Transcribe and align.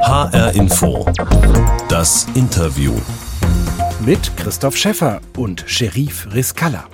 HR 0.00 0.54
Info. 0.54 1.04
Das 1.88 2.26
Interview. 2.34 2.92
Mit 4.04 4.36
Christoph 4.36 4.76
Schäffer 4.76 5.20
und 5.36 5.64
Sheriff 5.66 6.28
Riskalla. 6.32 6.84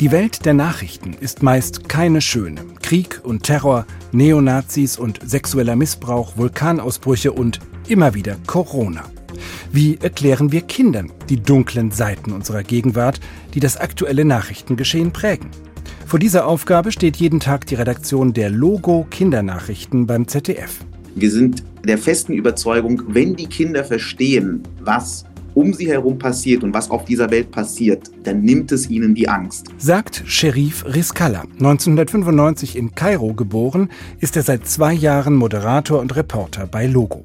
Die 0.00 0.10
Welt 0.10 0.44
der 0.44 0.54
Nachrichten 0.54 1.12
ist 1.12 1.42
meist 1.42 1.88
keine 1.88 2.20
schöne. 2.20 2.62
Krieg 2.82 3.20
und 3.22 3.42
Terror, 3.42 3.86
Neonazis 4.12 4.98
und 4.98 5.20
sexueller 5.24 5.76
Missbrauch, 5.76 6.36
Vulkanausbrüche 6.36 7.32
und 7.32 7.60
immer 7.88 8.14
wieder 8.14 8.36
Corona. 8.46 9.04
Wie 9.70 9.98
erklären 9.98 10.50
wir 10.50 10.62
Kindern 10.62 11.12
die 11.28 11.40
dunklen 11.40 11.90
Seiten 11.90 12.32
unserer 12.32 12.62
Gegenwart, 12.62 13.20
die 13.54 13.60
das 13.60 13.76
aktuelle 13.76 14.24
Nachrichtengeschehen 14.24 15.12
prägen? 15.12 15.50
Vor 16.06 16.18
dieser 16.18 16.46
Aufgabe 16.46 16.90
steht 16.90 17.16
jeden 17.16 17.38
Tag 17.38 17.66
die 17.66 17.76
Redaktion 17.76 18.32
der 18.32 18.50
Logo 18.50 19.06
Kindernachrichten 19.10 20.06
beim 20.06 20.26
ZDF. 20.26 20.80
Wir 21.14 21.30
sind 21.30 21.62
der 21.84 21.98
festen 21.98 22.32
Überzeugung, 22.32 23.02
wenn 23.08 23.36
die 23.36 23.46
Kinder 23.46 23.84
verstehen, 23.84 24.62
was 24.80 25.24
um 25.54 25.74
sie 25.74 25.88
herum 25.88 26.18
passiert 26.18 26.62
und 26.62 26.72
was 26.72 26.90
auf 26.90 27.04
dieser 27.04 27.30
Welt 27.30 27.50
passiert, 27.50 28.10
dann 28.22 28.42
nimmt 28.42 28.72
es 28.72 28.88
ihnen 28.88 29.14
die 29.14 29.28
Angst. 29.28 29.66
Sagt 29.78 30.22
Sherif 30.26 30.84
Riskalla. 30.86 31.42
1995 31.58 32.76
in 32.76 32.94
Kairo 32.94 33.34
geboren, 33.34 33.88
ist 34.20 34.36
er 34.36 34.42
seit 34.42 34.66
zwei 34.66 34.92
Jahren 34.92 35.34
Moderator 35.34 36.00
und 36.00 36.14
Reporter 36.16 36.66
bei 36.66 36.86
Logo. 36.86 37.24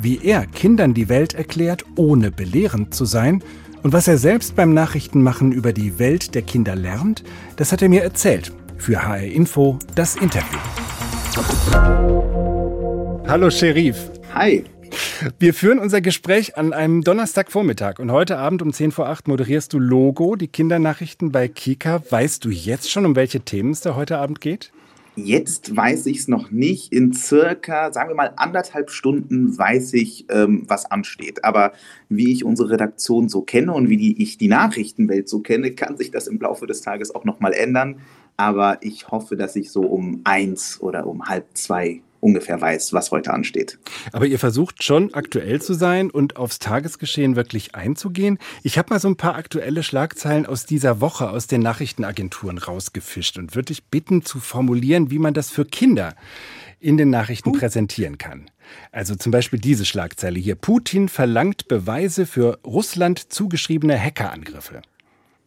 Wie 0.00 0.20
er 0.22 0.46
Kindern 0.46 0.94
die 0.94 1.08
Welt 1.08 1.34
erklärt, 1.34 1.84
ohne 1.96 2.30
belehrend 2.30 2.94
zu 2.94 3.04
sein, 3.04 3.42
und 3.82 3.94
was 3.94 4.08
er 4.08 4.18
selbst 4.18 4.56
beim 4.56 4.74
Nachrichtenmachen 4.74 5.52
über 5.52 5.72
die 5.72 5.98
Welt 5.98 6.34
der 6.34 6.42
Kinder 6.42 6.76
lernt, 6.76 7.24
das 7.56 7.72
hat 7.72 7.80
er 7.80 7.88
mir 7.88 8.02
erzählt. 8.02 8.52
Für 8.76 9.06
HR 9.06 9.22
Info 9.22 9.78
das 9.94 10.16
Interview. 10.16 10.58
Hallo 13.30 13.48
Sherif. 13.48 14.10
Hi. 14.34 14.64
Wir 15.38 15.54
führen 15.54 15.78
unser 15.78 16.00
Gespräch 16.00 16.56
an 16.56 16.72
einem 16.72 17.02
Donnerstagvormittag 17.02 18.00
und 18.00 18.10
heute 18.10 18.38
Abend 18.38 18.60
um 18.60 18.72
10 18.72 18.90
vor 18.90 19.06
8 19.06 19.28
moderierst 19.28 19.72
du 19.72 19.78
Logo, 19.78 20.34
die 20.34 20.48
Kindernachrichten 20.48 21.30
bei 21.30 21.46
Kika. 21.46 22.02
Weißt 22.10 22.44
du 22.44 22.50
jetzt 22.50 22.90
schon, 22.90 23.06
um 23.06 23.14
welche 23.14 23.38
Themen 23.38 23.70
es 23.70 23.82
da 23.82 23.94
heute 23.94 24.18
Abend 24.18 24.40
geht? 24.40 24.72
Jetzt 25.14 25.76
weiß 25.76 26.06
ich 26.06 26.18
es 26.18 26.26
noch 26.26 26.50
nicht. 26.50 26.92
In 26.92 27.12
circa, 27.12 27.92
sagen 27.92 28.08
wir 28.08 28.16
mal, 28.16 28.32
anderthalb 28.34 28.90
Stunden 28.90 29.56
weiß 29.56 29.94
ich, 29.94 30.26
ähm, 30.28 30.64
was 30.66 30.90
ansteht. 30.90 31.44
Aber 31.44 31.70
wie 32.08 32.32
ich 32.32 32.44
unsere 32.44 32.70
Redaktion 32.70 33.28
so 33.28 33.42
kenne 33.42 33.72
und 33.72 33.88
wie 33.88 33.96
die, 33.96 34.20
ich 34.20 34.38
die 34.38 34.48
Nachrichtenwelt 34.48 35.28
so 35.28 35.38
kenne, 35.38 35.70
kann 35.76 35.96
sich 35.96 36.10
das 36.10 36.26
im 36.26 36.40
Laufe 36.40 36.66
des 36.66 36.80
Tages 36.80 37.14
auch 37.14 37.24
nochmal 37.24 37.52
ändern. 37.52 38.00
Aber 38.36 38.78
ich 38.80 39.06
hoffe, 39.06 39.36
dass 39.36 39.54
ich 39.54 39.70
so 39.70 39.82
um 39.82 40.22
eins 40.24 40.80
oder 40.80 41.06
um 41.06 41.28
halb 41.28 41.46
zwei 41.54 42.02
ungefähr 42.20 42.60
weiß, 42.60 42.92
was 42.92 43.10
heute 43.10 43.32
ansteht. 43.32 43.78
Aber 44.12 44.26
ihr 44.26 44.38
versucht 44.38 44.82
schon 44.82 45.14
aktuell 45.14 45.60
zu 45.60 45.74
sein 45.74 46.10
und 46.10 46.36
aufs 46.36 46.58
Tagesgeschehen 46.58 47.36
wirklich 47.36 47.74
einzugehen. 47.74 48.38
Ich 48.62 48.78
habe 48.78 48.90
mal 48.90 49.00
so 49.00 49.08
ein 49.08 49.16
paar 49.16 49.34
aktuelle 49.34 49.82
Schlagzeilen 49.82 50.46
aus 50.46 50.66
dieser 50.66 51.00
Woche 51.00 51.30
aus 51.30 51.46
den 51.46 51.62
Nachrichtenagenturen 51.62 52.58
rausgefischt 52.58 53.38
und 53.38 53.54
würde 53.54 53.66
dich 53.66 53.84
bitten 53.84 54.22
zu 54.22 54.38
formulieren, 54.40 55.10
wie 55.10 55.18
man 55.18 55.34
das 55.34 55.50
für 55.50 55.64
Kinder 55.64 56.14
in 56.78 56.96
den 56.96 57.10
Nachrichten 57.10 57.50
uh. 57.50 57.52
präsentieren 57.52 58.18
kann. 58.18 58.50
Also 58.92 59.14
zum 59.16 59.32
Beispiel 59.32 59.58
diese 59.58 59.84
Schlagzeile 59.84 60.38
hier. 60.38 60.54
Putin 60.54 61.08
verlangt 61.08 61.68
Beweise 61.68 62.26
für 62.26 62.58
Russland 62.64 63.32
zugeschriebene 63.32 63.98
Hackerangriffe. 63.98 64.82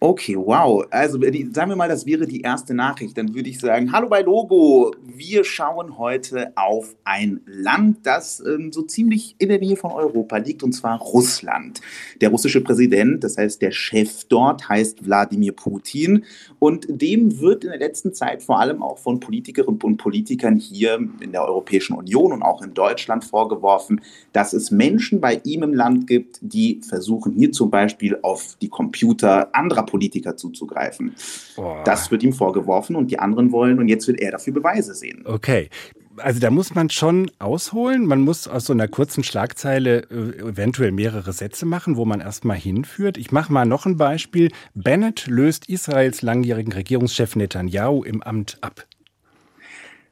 Okay, 0.06 0.36
wow. 0.36 0.86
Also 0.90 1.18
sagen 1.54 1.70
wir 1.70 1.78
mal, 1.78 1.88
das 1.88 2.06
wäre 2.06 2.28
die 2.28 2.42
erste 2.42 2.74
Nachricht. 2.74 3.18
Dann 3.18 3.34
würde 3.34 3.48
ich 3.48 3.58
sagen, 3.58 3.94
hallo 3.94 4.10
bei 4.10 4.22
Logo. 4.22 4.94
Wir 5.02 5.46
schauen 5.46 5.98
heute 5.98 6.52
auf 6.58 6.94
ein 7.06 7.40
Land, 7.46 8.00
das 8.04 8.44
ähm, 8.46 8.74
so 8.74 8.82
ziemlich 8.82 9.38
in 9.40 9.48
der 9.48 9.60
Nähe 9.60 9.78
von 9.78 9.92
Europa 9.92 10.36
liegt, 10.36 10.62
und 10.62 10.74
zwar 10.74 11.00
Russland. 11.00 11.80
Der 12.20 12.32
russische 12.32 12.60
Präsident, 12.60 13.24
das 13.24 13.38
heißt 13.38 13.62
der 13.62 13.72
Chef 13.72 14.26
dort, 14.26 14.68
heißt 14.68 15.06
Wladimir 15.06 15.54
Putin. 15.54 16.26
Und 16.60 16.86
dem 16.90 17.40
wird 17.40 17.64
in 17.64 17.70
der 17.70 17.80
letzten 17.80 18.14
Zeit 18.14 18.44
vor 18.44 18.60
allem 18.60 18.84
auch 18.84 18.98
von 18.98 19.22
Politikerinnen 19.22 19.80
und 19.82 19.96
Politikern 19.96 20.58
hier 20.58 20.96
in 21.22 21.32
der 21.32 21.46
Europäischen 21.46 21.96
Union 21.96 22.34
und 22.34 22.42
auch 22.44 22.62
in 22.62 22.74
Deutschland 22.74 23.24
vorgeworfen, 23.24 24.02
dass 24.34 24.52
es 24.52 24.70
Menschen 24.70 25.22
bei 25.22 25.40
ihm 25.46 25.64
im 25.64 25.74
Land 25.74 26.08
gibt, 26.08 26.40
die 26.42 26.82
versuchen 26.86 27.32
hier 27.32 27.54
zum 27.54 27.72
Beispiel 27.72 28.20
auf 28.22 28.58
die 28.62 28.68
Computer 28.68 29.48
anderer 29.56 29.84
Politiker 29.94 30.36
zuzugreifen. 30.36 31.14
Boah. 31.56 31.84
Das 31.86 32.10
wird 32.10 32.24
ihm 32.24 32.34
vorgeworfen 32.34 32.96
und 32.96 33.12
die 33.12 33.20
anderen 33.20 33.52
wollen 33.52 33.78
und 33.78 33.88
jetzt 33.88 34.08
will 34.08 34.16
er 34.16 34.32
dafür 34.32 34.52
Beweise 34.52 34.96
sehen. 34.96 35.24
Okay. 35.26 35.70
Also 36.18 36.40
da 36.40 36.50
muss 36.50 36.74
man 36.74 36.90
schon 36.90 37.30
ausholen. 37.38 38.06
Man 38.08 38.22
muss 38.22 38.48
aus 38.48 38.66
so 38.66 38.74
einer 38.74 38.88
kurzen 38.88 39.24
Schlagzeile 39.24 40.00
äh, 40.10 40.50
eventuell 40.50 40.92
mehrere 40.92 41.32
Sätze 41.32 41.68
machen, 41.68 41.96
wo 41.96 42.06
man 42.06 42.22
erstmal 42.22 42.58
hinführt. 42.58 43.18
Ich 43.18 43.32
mache 43.32 43.54
mal 43.54 43.66
noch 43.66 43.86
ein 43.86 43.98
Beispiel. 43.98 44.50
Bennett 44.74 45.28
löst 45.28 45.70
Israels 45.70 46.24
langjährigen 46.24 46.74
Regierungschef 46.74 47.36
Netanyahu 47.36 48.04
im 48.04 48.24
Amt 48.24 48.58
ab. 48.62 48.88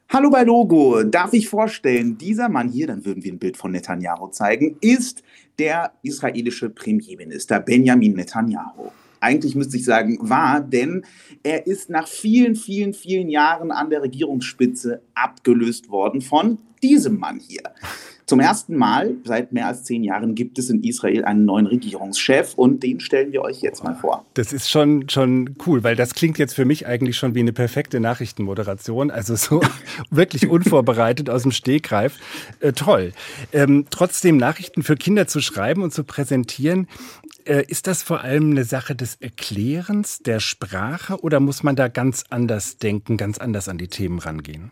Hallo 0.09 0.29
bei 0.29 0.43
Logo. 0.43 1.03
Darf 1.03 1.33
ich 1.33 1.49
vorstellen, 1.49 2.19
dieser 2.19 2.49
Mann 2.49 2.69
hier, 2.69 2.85
dann 2.85 3.03
würden 3.05 3.23
wir 3.23 3.31
ein 3.31 3.39
Bild 3.39 3.57
von 3.57 3.71
Netanyahu 3.71 4.27
zeigen, 4.27 4.77
ist 4.81 5.23
der 5.57 5.93
israelische 6.03 6.69
Premierminister 6.69 7.59
Benjamin 7.59 8.13
Netanyahu 8.13 8.91
eigentlich 9.21 9.55
müsste 9.55 9.77
ich 9.77 9.85
sagen, 9.85 10.17
war, 10.21 10.59
denn 10.59 11.05
er 11.43 11.67
ist 11.67 11.89
nach 11.89 12.07
vielen, 12.07 12.55
vielen, 12.55 12.93
vielen 12.93 13.29
Jahren 13.29 13.71
an 13.71 13.89
der 13.89 14.01
Regierungsspitze 14.01 15.01
abgelöst 15.13 15.89
worden 15.89 16.21
von 16.21 16.57
diesem 16.83 17.19
Mann 17.19 17.39
hier. 17.39 17.63
Zum 18.31 18.39
ersten 18.39 18.77
Mal 18.77 19.15
seit 19.25 19.51
mehr 19.51 19.67
als 19.67 19.83
zehn 19.83 20.05
Jahren 20.05 20.35
gibt 20.35 20.57
es 20.57 20.69
in 20.69 20.81
Israel 20.83 21.25
einen 21.25 21.43
neuen 21.43 21.67
Regierungschef 21.67 22.53
und 22.55 22.81
den 22.81 23.01
stellen 23.01 23.33
wir 23.33 23.41
euch 23.41 23.59
jetzt 23.59 23.83
mal 23.83 23.93
vor. 23.93 24.25
Das 24.35 24.53
ist 24.53 24.69
schon, 24.69 25.09
schon 25.09 25.55
cool, 25.65 25.83
weil 25.83 25.97
das 25.97 26.15
klingt 26.15 26.37
jetzt 26.37 26.53
für 26.53 26.63
mich 26.63 26.87
eigentlich 26.87 27.17
schon 27.17 27.35
wie 27.35 27.41
eine 27.41 27.51
perfekte 27.51 27.99
Nachrichtenmoderation. 27.99 29.11
Also 29.11 29.35
so 29.35 29.59
wirklich 30.11 30.47
unvorbereitet 30.47 31.29
aus 31.29 31.41
dem 31.41 31.51
Stegreif. 31.51 32.19
Äh, 32.61 32.71
toll. 32.71 33.11
Ähm, 33.51 33.87
trotzdem 33.89 34.37
Nachrichten 34.37 34.81
für 34.81 34.95
Kinder 34.95 35.27
zu 35.27 35.41
schreiben 35.41 35.83
und 35.83 35.93
zu 35.93 36.05
präsentieren, 36.05 36.87
äh, 37.45 37.65
ist 37.67 37.87
das 37.87 38.03
vor 38.03 38.21
allem 38.21 38.51
eine 38.51 38.63
Sache 38.63 38.95
des 38.95 39.15
Erklärens, 39.15 40.19
der 40.19 40.39
Sprache 40.39 41.21
oder 41.21 41.39
muss 41.39 41.63
man 41.63 41.75
da 41.75 41.87
ganz 41.87 42.23
anders 42.29 42.77
denken, 42.77 43.17
ganz 43.17 43.37
anders 43.37 43.67
an 43.67 43.77
die 43.77 43.87
Themen 43.87 44.19
rangehen? 44.19 44.71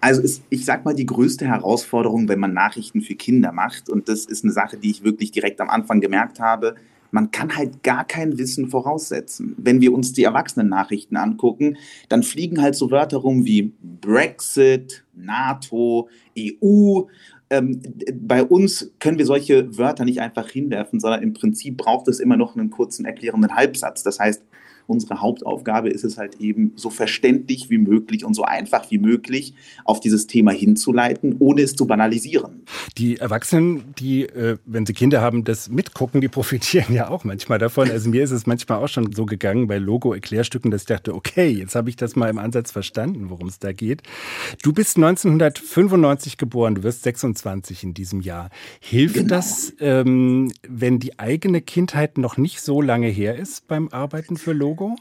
Also 0.00 0.20
ist, 0.20 0.42
ich 0.50 0.64
sag 0.66 0.84
mal, 0.84 0.94
die 0.94 1.06
größte 1.06 1.46
Herausforderung, 1.46 2.28
wenn 2.28 2.38
man 2.38 2.52
Nachrichten 2.52 3.00
für 3.00 3.14
Kinder 3.14 3.52
macht, 3.52 3.88
und 3.88 4.08
das 4.08 4.26
ist 4.26 4.44
eine 4.44 4.52
Sache, 4.52 4.76
die 4.76 4.90
ich 4.90 5.02
wirklich 5.02 5.30
direkt 5.30 5.60
am 5.62 5.70
Anfang 5.70 6.00
gemerkt 6.00 6.40
habe, 6.40 6.74
man 7.10 7.30
kann 7.30 7.56
halt 7.56 7.82
gar 7.84 8.04
kein 8.04 8.36
Wissen 8.38 8.68
voraussetzen. 8.68 9.54
Wenn 9.56 9.80
wir 9.80 9.94
uns 9.94 10.12
die 10.12 10.24
Erwachsenen-Nachrichten 10.24 11.16
angucken, 11.16 11.76
dann 12.08 12.24
fliegen 12.24 12.60
halt 12.60 12.74
so 12.74 12.90
Wörter 12.90 13.18
rum 13.18 13.44
wie 13.44 13.72
Brexit, 13.80 15.04
NATO, 15.14 16.08
EU 16.36 17.02
ähm, 17.50 17.80
bei 18.14 18.42
uns 18.42 18.92
können 19.00 19.18
wir 19.18 19.26
solche 19.26 19.76
Wörter 19.78 20.04
nicht 20.04 20.20
einfach 20.20 20.48
hinwerfen, 20.48 21.00
sondern 21.00 21.22
im 21.22 21.34
Prinzip 21.34 21.76
braucht 21.76 22.08
es 22.08 22.20
immer 22.20 22.36
noch 22.36 22.56
einen 22.56 22.70
kurzen 22.70 23.04
erklärenden 23.04 23.54
Halbsatz. 23.54 24.02
Das 24.02 24.18
heißt, 24.18 24.42
unsere 24.86 25.20
Hauptaufgabe 25.20 25.88
ist 25.88 26.04
es 26.04 26.18
halt 26.18 26.40
eben, 26.40 26.72
so 26.76 26.90
verständlich 26.90 27.70
wie 27.70 27.78
möglich 27.78 28.24
und 28.24 28.34
so 28.34 28.42
einfach 28.42 28.90
wie 28.90 28.98
möglich 28.98 29.54
auf 29.84 30.00
dieses 30.00 30.26
Thema 30.26 30.52
hinzuleiten, 30.52 31.36
ohne 31.38 31.62
es 31.62 31.74
zu 31.74 31.86
banalisieren. 31.86 32.64
Die 32.98 33.18
Erwachsenen, 33.18 33.94
die, 33.98 34.24
äh, 34.24 34.56
wenn 34.66 34.86
sie 34.86 34.92
Kinder 34.92 35.20
haben, 35.20 35.44
das 35.44 35.68
mitgucken, 35.68 36.20
die 36.20 36.28
profitieren 36.34 36.94
ja 36.94 37.08
auch 37.08 37.24
manchmal 37.24 37.58
davon. 37.58 37.90
Also 37.90 38.10
mir 38.10 38.22
ist 38.24 38.30
es 38.30 38.46
manchmal 38.46 38.82
auch 38.82 38.88
schon 38.88 39.12
so 39.12 39.26
gegangen 39.26 39.66
bei 39.66 39.78
Logo-Erklärstücken, 39.78 40.70
dass 40.70 40.82
ich 40.82 40.88
dachte, 40.88 41.14
okay, 41.14 41.48
jetzt 41.48 41.74
habe 41.74 41.88
ich 41.88 41.96
das 41.96 42.16
mal 42.16 42.28
im 42.28 42.38
Ansatz 42.38 42.70
verstanden, 42.70 43.30
worum 43.30 43.48
es 43.48 43.58
da 43.58 43.72
geht. 43.72 44.02
Du 44.62 44.72
bist 44.72 44.96
1995 44.96 46.36
geboren, 46.36 46.74
du 46.74 46.82
wirst 46.82 47.02
26 47.04 47.84
in 47.84 47.94
diesem 47.94 48.20
Jahr. 48.20 48.50
Hilft 48.80 49.14
genau. 49.14 49.28
das, 49.28 49.72
ähm, 49.80 50.52
wenn 50.68 50.98
die 50.98 51.18
eigene 51.18 51.60
Kindheit 51.60 52.18
noch 52.18 52.36
nicht 52.36 52.60
so 52.60 52.80
lange 52.80 53.08
her 53.08 53.36
ist 53.36 53.66
beim 53.68 53.88
Arbeiten 53.88 54.36
für 54.36 54.52
Logo? 54.52 54.73
Logo? 54.74 54.96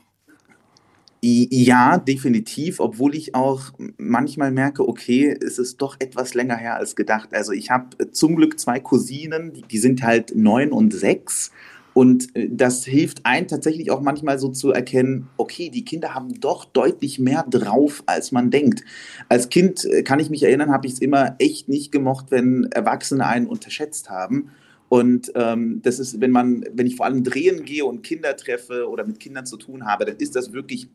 Ja, 1.25 1.97
definitiv, 1.97 2.81
obwohl 2.81 3.15
ich 3.15 3.33
auch 3.33 3.71
manchmal 3.97 4.51
merke, 4.51 4.87
okay, 4.87 5.37
es 5.41 5.57
ist 5.57 5.77
doch 5.81 5.95
etwas 5.99 6.33
länger 6.33 6.57
her 6.57 6.75
als 6.75 6.97
gedacht. 6.97 7.29
Also 7.33 7.53
ich 7.53 7.71
habe 7.71 8.11
zum 8.11 8.35
Glück 8.35 8.59
zwei 8.59 8.81
Cousinen, 8.81 9.53
die 9.71 9.77
sind 9.77 10.03
halt 10.03 10.35
neun 10.35 10.73
und 10.73 10.93
sechs. 10.93 11.51
Und 11.93 12.35
äh, 12.35 12.49
das 12.51 12.83
hilft 12.83 13.25
einem 13.25 13.47
tatsächlich 13.47 13.89
auch 13.89 14.01
manchmal 14.01 14.37
so 14.37 14.49
zu 14.49 14.71
erkennen, 14.71 15.29
okay, 15.37 15.69
die 15.69 15.85
Kinder 15.85 16.13
haben 16.13 16.39
doch 16.41 16.65
deutlich 16.65 17.19
mehr 17.19 17.45
drauf, 17.49 18.03
als 18.05 18.31
man 18.31 18.51
denkt. 18.51 18.83
Als 19.29 19.49
Kind 19.49 19.85
äh, 19.85 20.03
kann 20.03 20.19
ich 20.19 20.29
mich 20.29 20.43
erinnern, 20.43 20.71
habe 20.71 20.87
ich 20.87 20.93
es 20.93 20.99
immer 20.99 21.35
echt 21.39 21.69
nicht 21.69 21.91
gemocht, 21.91 22.31
wenn 22.31 22.67
Erwachsene 22.71 23.25
einen 23.25 23.47
unterschätzt 23.47 24.09
haben. 24.09 24.49
Und 24.93 25.31
ähm, 25.33 25.81
das 25.81 25.97
ist, 25.97 26.21
wenn 26.21 26.29
man, 26.29 26.63
wenn 26.71 26.85
ich 26.85 26.97
vor 26.97 27.07
allem 27.07 27.23
drehen 27.23 27.65
gehe 27.65 27.83
und 27.83 28.03
Kinder 28.03 28.37
treffe 28.37 28.87
oder 28.87 29.03
mit 29.03 29.19
Kindern 29.19 29.43
zu 29.47 29.57
tun 29.57 29.87
habe, 29.87 30.05
dann 30.05 30.17
ist 30.17 30.35
das 30.35 30.53
wirklich 30.53 30.87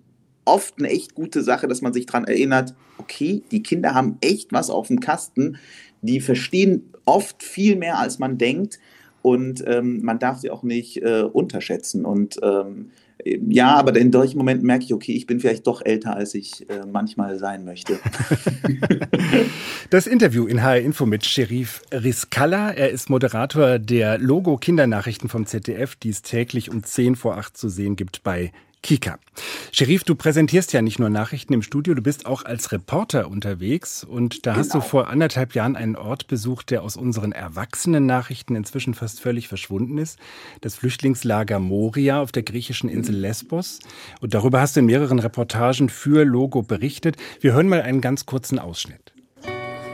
oft 0.44 0.74
eine 0.78 0.88
echt 0.88 1.16
gute 1.16 1.42
Sache, 1.42 1.66
dass 1.66 1.82
man 1.82 1.92
sich 1.92 2.06
daran 2.06 2.22
erinnert, 2.22 2.76
okay, 2.98 3.42
die 3.50 3.60
Kinder 3.60 3.94
haben 3.94 4.16
echt 4.20 4.52
was 4.52 4.70
auf 4.70 4.86
dem 4.86 5.00
Kasten. 5.00 5.58
die 6.02 6.20
verstehen 6.20 6.92
oft 7.06 7.42
viel 7.42 7.74
mehr, 7.74 7.98
als 7.98 8.20
man 8.20 8.38
denkt. 8.38 8.78
Und 9.22 9.64
ähm, 9.66 10.00
man 10.04 10.20
darf 10.20 10.38
sie 10.38 10.52
auch 10.52 10.62
nicht 10.62 10.98
äh, 10.98 11.22
unterschätzen. 11.22 12.04
Und 12.04 12.38
ähm, 12.40 12.92
ja, 13.24 13.74
aber 13.74 13.96
in 13.96 14.12
solchen 14.12 14.38
Momenten 14.38 14.66
merke 14.66 14.84
ich, 14.84 14.94
okay, 14.94 15.12
ich 15.12 15.26
bin 15.26 15.40
vielleicht 15.40 15.66
doch 15.66 15.84
älter, 15.84 16.14
als 16.14 16.34
ich 16.34 16.68
äh, 16.70 16.86
manchmal 16.90 17.38
sein 17.38 17.64
möchte. 17.64 17.98
das 19.90 20.06
Interview 20.06 20.46
in 20.46 20.62
HR 20.62 20.80
Info 20.80 21.04
mit 21.04 21.26
Sherif 21.26 21.82
Riskalla. 21.92 22.70
Er 22.70 22.90
ist 22.90 23.10
Moderator 23.10 23.78
der 23.78 24.18
Logo 24.18 24.56
Kindernachrichten 24.56 25.28
vom 25.28 25.46
ZDF, 25.46 25.96
die 25.96 26.10
es 26.10 26.22
täglich 26.22 26.70
um 26.70 26.84
10 26.84 27.16
vor 27.16 27.36
8 27.36 27.56
zu 27.56 27.68
sehen 27.68 27.96
gibt 27.96 28.22
bei 28.22 28.52
Kika. 28.82 29.18
Sherif, 29.72 30.04
du 30.04 30.14
präsentierst 30.14 30.72
ja 30.72 30.82
nicht 30.82 30.98
nur 30.98 31.10
Nachrichten 31.10 31.52
im 31.52 31.62
Studio, 31.62 31.94
du 31.94 32.02
bist 32.02 32.26
auch 32.26 32.44
als 32.44 32.72
Reporter 32.72 33.28
unterwegs 33.28 34.04
und 34.04 34.46
da 34.46 34.52
genau. 34.52 34.60
hast 34.60 34.68
du 34.74 34.78
genau. 34.78 34.88
vor 34.88 35.08
anderthalb 35.08 35.54
Jahren 35.54 35.76
einen 35.76 35.96
Ort 35.96 36.26
besucht, 36.28 36.70
der 36.70 36.82
aus 36.82 36.96
unseren 36.96 37.32
erwachsenen 37.32 38.06
Nachrichten 38.06 38.54
inzwischen 38.54 38.94
fast 38.94 39.20
völlig 39.20 39.48
verschwunden 39.48 39.98
ist. 39.98 40.18
Das 40.60 40.76
Flüchtlingslager 40.76 41.58
Moria 41.58 42.20
auf 42.20 42.32
der 42.32 42.44
griechischen 42.44 42.88
Insel 42.88 43.16
mhm. 43.16 43.22
Lesbos. 43.22 43.80
Und 44.20 44.34
darüber 44.34 44.60
hast 44.60 44.76
du 44.76 44.80
in 44.80 44.86
mehreren 44.86 45.18
Reportagen 45.18 45.88
für 45.88 46.24
Logo 46.24 46.62
berichtet. 46.62 47.16
Wir 47.40 47.52
hören 47.52 47.68
mal 47.68 47.82
einen 47.82 48.00
ganz 48.00 48.26
kurzen 48.26 48.58
Ausschnitt. 48.58 49.12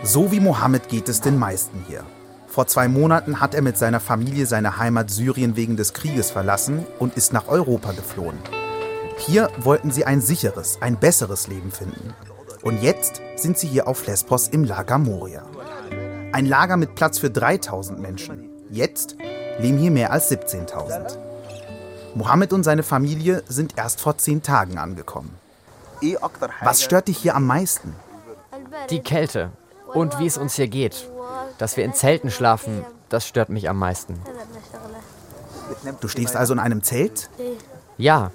So 0.02 0.30
wie 0.30 0.40
Mohammed 0.40 0.88
geht 0.88 1.08
es 1.08 1.20
den 1.20 1.38
meisten 1.38 1.84
hier. 1.88 2.04
Vor 2.46 2.66
zwei 2.66 2.87
Monaten 2.87 3.40
hat 3.40 3.54
er 3.54 3.62
mit 3.62 3.76
seiner 3.76 3.98
Familie 3.98 4.46
seine 4.46 4.78
Heimat 4.78 5.10
Syrien 5.10 5.56
wegen 5.56 5.76
des 5.76 5.94
Krieges 5.94 6.30
verlassen 6.30 6.87
und 6.98 7.16
ist 7.16 7.32
nach 7.32 7.48
Europa 7.48 7.92
geflohen. 7.92 8.38
Hier 9.19 9.50
wollten 9.58 9.90
sie 9.90 10.05
ein 10.05 10.20
sicheres, 10.20 10.78
ein 10.81 10.99
besseres 10.99 11.46
Leben 11.46 11.70
finden. 11.70 12.14
Und 12.62 12.82
jetzt 12.82 13.20
sind 13.37 13.58
sie 13.58 13.69
hier 13.69 13.87
auf 13.88 14.06
Lesbos 14.06 14.49
im 14.49 14.64
Lager 14.64 14.99
Moria. 14.99 15.44
Ein 16.32 16.46
Lager 16.46 16.76
mit 16.76 16.94
Platz 16.94 17.19
für 17.19 17.31
3000 17.31 18.00
Menschen. 18.00 18.50
Jetzt 18.70 19.16
leben 19.58 19.78
hier 19.78 19.90
mehr 19.90 20.11
als 20.12 20.31
17.000. 20.31 21.16
Mohammed 22.14 22.52
und 22.52 22.64
seine 22.64 22.82
Familie 22.82 23.43
sind 23.49 23.76
erst 23.76 24.00
vor 24.00 24.19
zehn 24.19 24.43
Tagen 24.43 24.78
angekommen. 24.78 25.37
Was 26.62 26.82
stört 26.82 27.08
dich 27.08 27.19
hier 27.19 27.34
am 27.34 27.46
meisten? 27.46 27.94
Die 28.90 29.00
Kälte 29.00 29.50
und 29.93 30.19
wie 30.19 30.26
es 30.26 30.38
uns 30.38 30.55
hier 30.55 30.69
geht. 30.69 31.08
Dass 31.58 31.76
wir 31.76 31.84
in 31.84 31.94
Zelten 31.94 32.31
schlafen, 32.31 32.84
das 33.08 33.26
stört 33.26 33.49
mich 33.49 33.69
am 33.69 33.78
meisten. 33.78 34.20
Du 36.00 36.08
stehst 36.08 36.37
also 36.37 36.52
in 36.52 36.58
einem 36.58 36.82
Zelt? 36.82 37.31
Ja, 37.96 38.32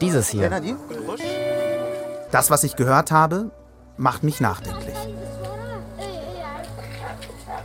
dieses 0.00 0.28
hier. 0.28 0.50
Das, 2.30 2.50
was 2.50 2.64
ich 2.64 2.76
gehört 2.76 3.10
habe, 3.10 3.50
macht 3.96 4.22
mich 4.22 4.40
nachdenklich. 4.40 4.96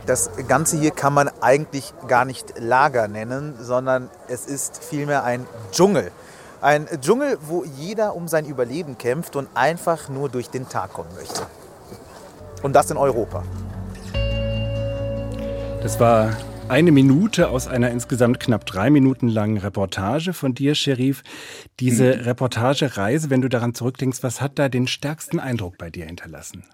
Das 0.06 0.30
Ganze 0.48 0.76
hier 0.78 0.90
kann 0.90 1.14
man 1.14 1.30
eigentlich 1.40 1.94
gar 2.08 2.24
nicht 2.24 2.58
Lager 2.58 3.06
nennen, 3.06 3.54
sondern 3.60 4.10
es 4.28 4.46
ist 4.46 4.82
vielmehr 4.82 5.22
ein 5.22 5.46
Dschungel. 5.70 6.10
Ein 6.60 6.88
Dschungel, 7.00 7.38
wo 7.42 7.64
jeder 7.64 8.16
um 8.16 8.28
sein 8.28 8.44
Überleben 8.44 8.98
kämpft 8.98 9.36
und 9.36 9.48
einfach 9.54 10.08
nur 10.08 10.28
durch 10.28 10.50
den 10.50 10.68
Tag 10.68 10.92
kommen 10.92 11.14
möchte. 11.16 11.42
Und 12.62 12.74
das 12.74 12.90
in 12.90 12.96
Europa. 12.96 13.42
Das 15.82 15.98
war 15.98 16.30
eine 16.72 16.90
Minute 16.90 17.50
aus 17.50 17.68
einer 17.68 17.90
insgesamt 17.90 18.40
knapp 18.40 18.64
drei 18.64 18.88
Minuten 18.88 19.28
langen 19.28 19.58
Reportage 19.58 20.32
von 20.32 20.54
dir, 20.54 20.74
Sherif. 20.74 21.22
Diese 21.80 22.16
mhm. 22.16 22.22
Reportagereise, 22.22 23.28
wenn 23.28 23.42
du 23.42 23.50
daran 23.50 23.74
zurückdenkst, 23.74 24.22
was 24.22 24.40
hat 24.40 24.58
da 24.58 24.70
den 24.70 24.86
stärksten 24.86 25.38
Eindruck 25.38 25.76
bei 25.76 25.90
dir 25.90 26.06
hinterlassen? 26.06 26.64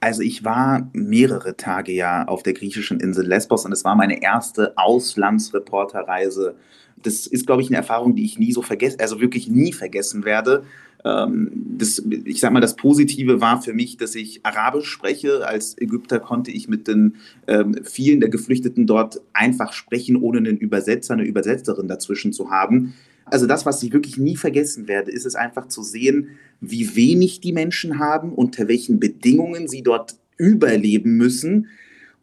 Also 0.00 0.22
ich 0.22 0.44
war 0.44 0.90
mehrere 0.92 1.56
Tage 1.56 1.92
ja 1.92 2.26
auf 2.26 2.42
der 2.42 2.54
griechischen 2.54 2.98
Insel 2.98 3.24
Lesbos 3.24 3.64
und 3.64 3.70
es 3.70 3.84
war 3.84 3.94
meine 3.94 4.20
erste 4.20 4.76
Auslandsreporterreise. 4.76 6.56
Das 6.96 7.28
ist, 7.28 7.46
glaube 7.46 7.62
ich, 7.62 7.68
eine 7.68 7.76
Erfahrung, 7.76 8.16
die 8.16 8.24
ich 8.24 8.40
nie 8.40 8.50
so 8.50 8.62
vergessen, 8.62 8.98
also 8.98 9.20
wirklich 9.20 9.46
nie 9.46 9.72
vergessen 9.72 10.24
werde. 10.24 10.64
Ähm, 11.04 11.50
das, 11.78 12.02
ich 12.24 12.40
sag 12.40 12.52
mal, 12.52 12.60
das 12.60 12.76
Positive 12.76 13.40
war 13.40 13.60
für 13.60 13.74
mich, 13.74 13.96
dass 13.96 14.14
ich 14.14 14.40
Arabisch 14.44 14.88
spreche. 14.88 15.46
Als 15.46 15.76
Ägypter 15.78 16.18
konnte 16.18 16.50
ich 16.50 16.68
mit 16.68 16.88
den 16.88 17.16
ähm, 17.46 17.76
vielen 17.84 18.20
der 18.20 18.30
Geflüchteten 18.30 18.86
dort 18.86 19.20
einfach 19.32 19.72
sprechen, 19.72 20.16
ohne 20.16 20.38
einen 20.38 20.56
Übersetzer, 20.56 21.14
eine 21.14 21.24
Übersetzerin 21.24 21.88
dazwischen 21.88 22.32
zu 22.32 22.50
haben. 22.50 22.94
Also 23.26 23.46
das, 23.46 23.64
was 23.64 23.82
ich 23.82 23.92
wirklich 23.92 24.18
nie 24.18 24.36
vergessen 24.36 24.88
werde, 24.88 25.10
ist 25.10 25.26
es 25.26 25.34
einfach 25.34 25.68
zu 25.68 25.82
sehen, 25.82 26.28
wie 26.60 26.94
wenig 26.96 27.40
die 27.40 27.52
Menschen 27.52 27.98
haben, 27.98 28.32
unter 28.32 28.68
welchen 28.68 29.00
Bedingungen 29.00 29.68
sie 29.68 29.82
dort 29.82 30.16
überleben 30.36 31.16
müssen 31.16 31.68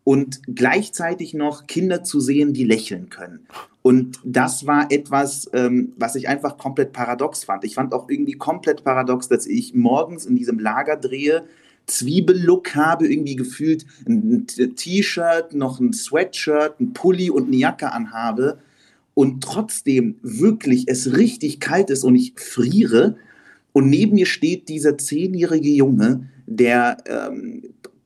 und 0.03 0.42
gleichzeitig 0.48 1.33
noch 1.33 1.68
Kinder 1.68 2.03
zu 2.03 2.19
sehen, 2.19 2.53
die 2.53 2.63
lächeln 2.63 3.09
können. 3.09 3.48
Und 3.81 4.19
das 4.24 4.65
war 4.68 4.92
etwas, 4.92 5.50
ähm, 5.53 5.94
was 5.98 6.15
ich 6.15 6.27
einfach 6.27 6.57
komplett 6.57 6.94
paradox 6.94 7.44
fand. 7.44 7.63
Ich 7.63 7.75
fand 7.75 7.94
auch 7.94 8.09
irgendwie 8.09 8.33
komplett 8.33 8.83
paradox, 8.83 9.27
dass 9.27 9.48
ich 9.48 9.74
morgens 9.74 10.25
in 10.25 10.36
diesem 10.36 10.59
Lager 10.59 10.98
drehe, 10.98 11.45
Zwiebellook 11.88 12.75
habe, 12.75 13.07
irgendwie 13.07 13.36
gefühlt 13.36 13.86
ein 14.07 14.45
T-Shirt, 14.48 15.53
noch 15.53 15.80
ein 15.80 15.94
Sweatshirt, 15.94 16.80
ein 16.80 16.94
Pulli 16.94 17.30
und 17.30 17.47
eine 17.47 17.57
Jacke 17.57 17.92
anhabe 17.92 18.59
und 19.13 19.44
trotzdem 19.44 20.15
wirklich 20.21 20.86
es 20.88 21.18
richtig 21.18 21.59
kalt 21.59 21.89
ist 21.89 22.04
und 22.04 22.15
ich 22.15 22.33
friere 22.38 23.18
und 23.74 23.89
neben 23.89 24.15
mir 24.15 24.25
steht 24.25 24.69
dieser 24.69 24.97
zehnjährige 24.97 25.69
Junge, 25.69 26.30
der 26.45 26.97
ähm, 27.06 27.63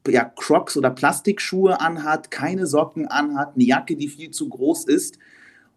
ja, 0.08 0.26
Crocs 0.26 0.78
oder 0.78 0.90
Plastikschuhe 0.90 1.80
anhat, 1.80 2.32
keine 2.32 2.66
Socken 2.68 3.08
anhat, 3.08 3.56
eine 3.56 3.64
Jacke, 3.64 3.96
die 3.96 4.08
viel 4.08 4.32
zu 4.32 4.50
groß 4.50 4.86
ist 4.86 5.18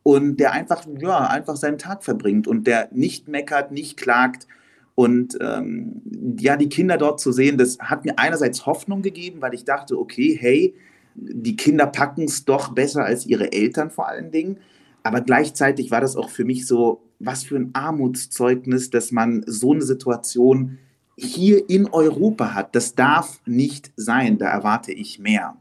und 0.02 0.38
der 0.38 0.52
einfach, 0.52 0.86
ja, 1.00 1.26
einfach 1.26 1.56
seinen 1.56 1.78
Tag 1.78 2.04
verbringt 2.04 2.46
und 2.48 2.66
der 2.66 2.88
nicht 2.92 3.28
meckert, 3.28 3.72
nicht 3.72 3.96
klagt. 3.96 4.46
Und 4.94 5.38
ähm, 5.40 6.02
ja, 6.40 6.56
die 6.56 6.68
Kinder 6.68 6.96
dort 6.96 7.20
zu 7.20 7.30
sehen, 7.30 7.58
das 7.58 7.78
hat 7.78 8.04
mir 8.04 8.18
einerseits 8.18 8.66
Hoffnung 8.66 9.02
gegeben, 9.02 9.40
weil 9.40 9.54
ich 9.54 9.64
dachte, 9.64 9.98
okay, 9.98 10.36
hey, 10.40 10.74
die 11.14 11.56
Kinder 11.56 11.86
packen 11.86 12.24
es 12.24 12.44
doch 12.44 12.70
besser 12.70 13.04
als 13.04 13.26
ihre 13.26 13.52
Eltern 13.52 13.90
vor 13.90 14.08
allen 14.08 14.30
Dingen. 14.30 14.58
Aber 15.02 15.20
gleichzeitig 15.20 15.90
war 15.90 16.00
das 16.00 16.16
auch 16.16 16.30
für 16.30 16.44
mich 16.44 16.66
so, 16.66 17.02
was 17.18 17.44
für 17.44 17.56
ein 17.56 17.70
Armutszeugnis, 17.74 18.90
dass 18.90 19.12
man 19.12 19.44
so 19.46 19.72
eine 19.72 19.82
Situation 19.82 20.78
hier 21.18 21.68
in 21.68 21.86
Europa 21.86 22.54
hat. 22.54 22.74
Das 22.74 22.94
darf 22.94 23.40
nicht 23.44 23.92
sein. 23.96 24.38
Da 24.38 24.46
erwarte 24.46 24.92
ich 24.92 25.18
mehr. 25.18 25.56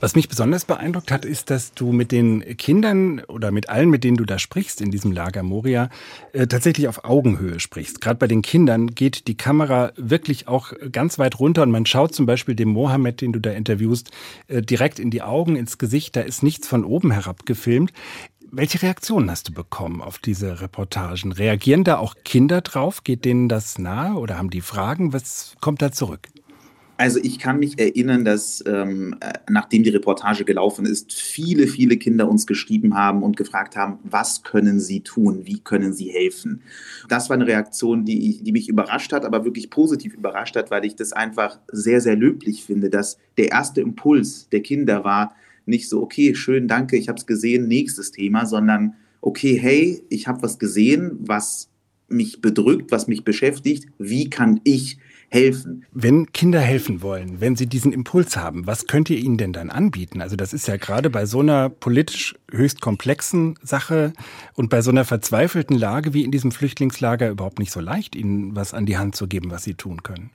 Was 0.00 0.14
mich 0.14 0.28
besonders 0.28 0.64
beeindruckt 0.64 1.10
hat, 1.10 1.24
ist, 1.24 1.50
dass 1.50 1.74
du 1.74 1.92
mit 1.92 2.10
den 2.10 2.56
Kindern 2.56 3.20
oder 3.28 3.50
mit 3.50 3.68
allen, 3.68 3.90
mit 3.90 4.02
denen 4.02 4.16
du 4.16 4.24
da 4.24 4.38
sprichst 4.38 4.80
in 4.80 4.90
diesem 4.90 5.12
Lager 5.12 5.42
Moria, 5.42 5.90
äh, 6.32 6.46
tatsächlich 6.46 6.88
auf 6.88 7.04
Augenhöhe 7.04 7.60
sprichst. 7.60 8.00
Gerade 8.00 8.18
bei 8.18 8.26
den 8.26 8.42
Kindern 8.42 8.88
geht 8.94 9.28
die 9.28 9.36
Kamera 9.36 9.92
wirklich 9.96 10.48
auch 10.48 10.72
ganz 10.90 11.18
weit 11.18 11.38
runter 11.38 11.62
und 11.62 11.70
man 11.70 11.84
schaut 11.84 12.14
zum 12.14 12.26
Beispiel 12.26 12.54
dem 12.54 12.70
Mohammed, 12.70 13.20
den 13.20 13.32
du 13.32 13.40
da 13.40 13.50
interviewst, 13.50 14.10
äh, 14.46 14.62
direkt 14.62 14.98
in 14.98 15.10
die 15.10 15.22
Augen, 15.22 15.56
ins 15.56 15.76
Gesicht. 15.76 16.16
Da 16.16 16.22
ist 16.22 16.42
nichts 16.42 16.66
von 16.66 16.84
oben 16.84 17.10
herab 17.10 17.44
gefilmt. 17.44 17.92
Welche 18.50 18.80
Reaktionen 18.80 19.30
hast 19.30 19.48
du 19.48 19.52
bekommen 19.52 20.00
auf 20.00 20.18
diese 20.18 20.62
Reportagen? 20.62 21.32
Reagieren 21.32 21.84
da 21.84 21.98
auch 21.98 22.14
Kinder 22.24 22.62
drauf? 22.62 23.04
Geht 23.04 23.26
denen 23.26 23.50
das 23.50 23.78
nahe 23.78 24.14
oder 24.14 24.38
haben 24.38 24.48
die 24.48 24.62
Fragen? 24.62 25.12
Was 25.12 25.54
kommt 25.60 25.82
da 25.82 25.92
zurück? 25.92 26.28
Also 26.96 27.20
ich 27.22 27.38
kann 27.38 27.58
mich 27.58 27.78
erinnern, 27.78 28.24
dass 28.24 28.64
ähm, 28.66 29.16
äh, 29.20 29.34
nachdem 29.50 29.82
die 29.82 29.90
Reportage 29.90 30.46
gelaufen 30.46 30.86
ist, 30.86 31.12
viele, 31.12 31.66
viele 31.66 31.98
Kinder 31.98 32.28
uns 32.28 32.46
geschrieben 32.46 32.96
haben 32.96 33.22
und 33.22 33.36
gefragt 33.36 33.76
haben, 33.76 33.98
was 34.02 34.42
können 34.42 34.80
sie 34.80 35.02
tun, 35.02 35.42
wie 35.44 35.60
können 35.60 35.92
sie 35.92 36.08
helfen. 36.08 36.62
Das 37.08 37.28
war 37.28 37.34
eine 37.34 37.46
Reaktion, 37.46 38.04
die, 38.06 38.42
die 38.42 38.52
mich 38.52 38.68
überrascht 38.68 39.12
hat, 39.12 39.26
aber 39.26 39.44
wirklich 39.44 39.68
positiv 39.68 40.14
überrascht 40.14 40.56
hat, 40.56 40.70
weil 40.70 40.86
ich 40.86 40.96
das 40.96 41.12
einfach 41.12 41.60
sehr, 41.70 42.00
sehr 42.00 42.16
löblich 42.16 42.64
finde, 42.64 42.88
dass 42.88 43.18
der 43.36 43.50
erste 43.50 43.82
Impuls 43.82 44.48
der 44.48 44.62
Kinder 44.62 45.04
war 45.04 45.34
nicht 45.68 45.88
so, 45.88 46.02
okay, 46.02 46.34
schön, 46.34 46.68
danke, 46.68 46.96
ich 46.96 47.08
habe 47.08 47.18
es 47.18 47.26
gesehen, 47.26 47.68
nächstes 47.68 48.10
Thema, 48.10 48.46
sondern 48.46 48.94
okay, 49.20 49.58
hey, 49.58 50.02
ich 50.08 50.26
habe 50.26 50.42
was 50.42 50.58
gesehen, 50.58 51.18
was 51.20 51.68
mich 52.08 52.40
bedrückt, 52.40 52.90
was 52.90 53.06
mich 53.06 53.24
beschäftigt, 53.24 53.86
wie 53.98 54.30
kann 54.30 54.60
ich 54.64 54.98
helfen. 55.30 55.84
Wenn 55.92 56.32
Kinder 56.32 56.60
helfen 56.60 57.02
wollen, 57.02 57.40
wenn 57.40 57.54
sie 57.54 57.66
diesen 57.66 57.92
Impuls 57.92 58.36
haben, 58.36 58.66
was 58.66 58.86
könnt 58.86 59.10
ihr 59.10 59.18
ihnen 59.18 59.36
denn 59.36 59.52
dann 59.52 59.68
anbieten? 59.68 60.22
Also 60.22 60.36
das 60.36 60.54
ist 60.54 60.68
ja 60.68 60.76
gerade 60.76 61.10
bei 61.10 61.26
so 61.26 61.40
einer 61.40 61.68
politisch 61.68 62.34
höchst 62.50 62.80
komplexen 62.80 63.58
Sache 63.62 64.14
und 64.54 64.70
bei 64.70 64.80
so 64.80 64.90
einer 64.90 65.04
verzweifelten 65.04 65.76
Lage 65.76 66.14
wie 66.14 66.24
in 66.24 66.30
diesem 66.30 66.50
Flüchtlingslager 66.50 67.28
überhaupt 67.28 67.58
nicht 67.58 67.72
so 67.72 67.80
leicht, 67.80 68.16
ihnen 68.16 68.56
was 68.56 68.72
an 68.72 68.86
die 68.86 68.96
Hand 68.96 69.16
zu 69.16 69.26
geben, 69.26 69.50
was 69.50 69.64
sie 69.64 69.74
tun 69.74 70.02
können. 70.02 70.30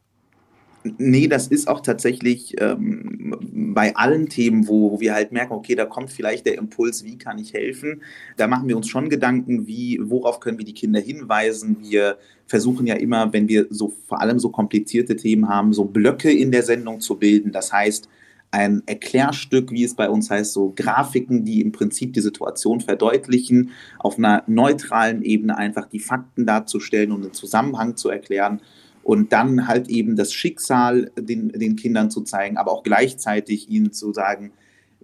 Nee, 0.98 1.28
das 1.28 1.48
ist 1.48 1.70
auch 1.70 1.80
tatsächlich 1.80 2.60
ähm, 2.60 3.36
bei 3.74 3.96
allen 3.96 4.28
Themen, 4.28 4.68
wo, 4.68 4.92
wo, 4.92 5.00
wir 5.00 5.14
halt 5.14 5.32
merken, 5.32 5.54
okay, 5.54 5.76
da 5.76 5.86
kommt 5.86 6.12
vielleicht 6.12 6.46
der 6.46 6.58
Impuls, 6.58 7.06
wie 7.06 7.18
kann 7.18 7.38
ich 7.38 7.54
helfen? 7.54 8.02
Da 8.36 8.48
machen 8.48 8.68
wir 8.68 8.76
uns 8.76 8.90
schon 8.90 9.10
Gedanken, 9.10 9.66
wie, 9.66 10.00
worauf 10.04 10.42
können 10.42 10.58
wir 10.58 10.66
die 10.66 10.74
Kinder 10.74 11.00
hinweisen? 11.00 11.78
Wir 11.80 12.18
versuchen 12.48 12.86
ja 12.86 12.96
immer, 12.96 13.32
wenn 13.32 13.48
wir 13.48 13.68
so 13.70 13.94
vor 14.08 14.22
allem 14.22 14.40
so 14.40 14.50
komplizierte 14.50 15.16
Themen 15.16 15.48
haben, 15.48 15.72
so 15.72 15.86
Blöcke 15.86 16.32
in 16.32 16.52
der 16.52 16.64
Sendung 16.64 17.00
zu 17.00 17.16
bilden. 17.16 17.54
Das 17.54 17.72
heißt, 17.72 18.10
ein 18.52 18.84
Erklärstück, 18.86 19.72
wie 19.72 19.84
es 19.84 19.96
bei 19.96 20.10
uns 20.10 20.30
heißt, 20.30 20.54
so 20.54 20.74
Grafiken, 20.76 21.46
die 21.46 21.62
im 21.62 21.72
Prinzip 21.72 22.14
die 22.14 22.22
Situation 22.22 22.82
verdeutlichen, 22.82 23.72
auf 24.00 24.18
einer 24.18 24.44
neutralen 24.48 25.24
Ebene 25.24 25.58
einfach 25.58 25.88
die 25.88 26.00
Fakten 26.00 26.46
darzustellen 26.46 27.14
und 27.14 27.24
einen 27.24 27.34
Zusammenhang 27.34 27.96
zu 27.96 28.10
erklären 28.10 28.60
und 29.04 29.34
dann 29.34 29.68
halt 29.68 29.90
eben 29.90 30.16
das 30.16 30.34
Schicksal 30.34 31.12
den, 31.20 31.50
den 31.50 31.76
Kindern 31.76 32.10
zu 32.10 32.22
zeigen, 32.22 32.58
aber 32.58 32.72
auch 32.72 32.84
gleichzeitig 32.84 33.70
ihnen 33.70 33.92
zu 33.92 34.14
sagen, 34.14 34.52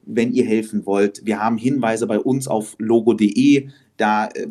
wenn 0.05 0.33
ihr 0.33 0.45
helfen 0.45 0.85
wollt. 0.85 1.25
Wir 1.25 1.39
haben 1.39 1.57
Hinweise 1.57 2.07
bei 2.07 2.19
uns 2.19 2.47
auf 2.47 2.75
logo.de. 2.79 3.69
Da 3.99 4.27
äh, 4.27 4.47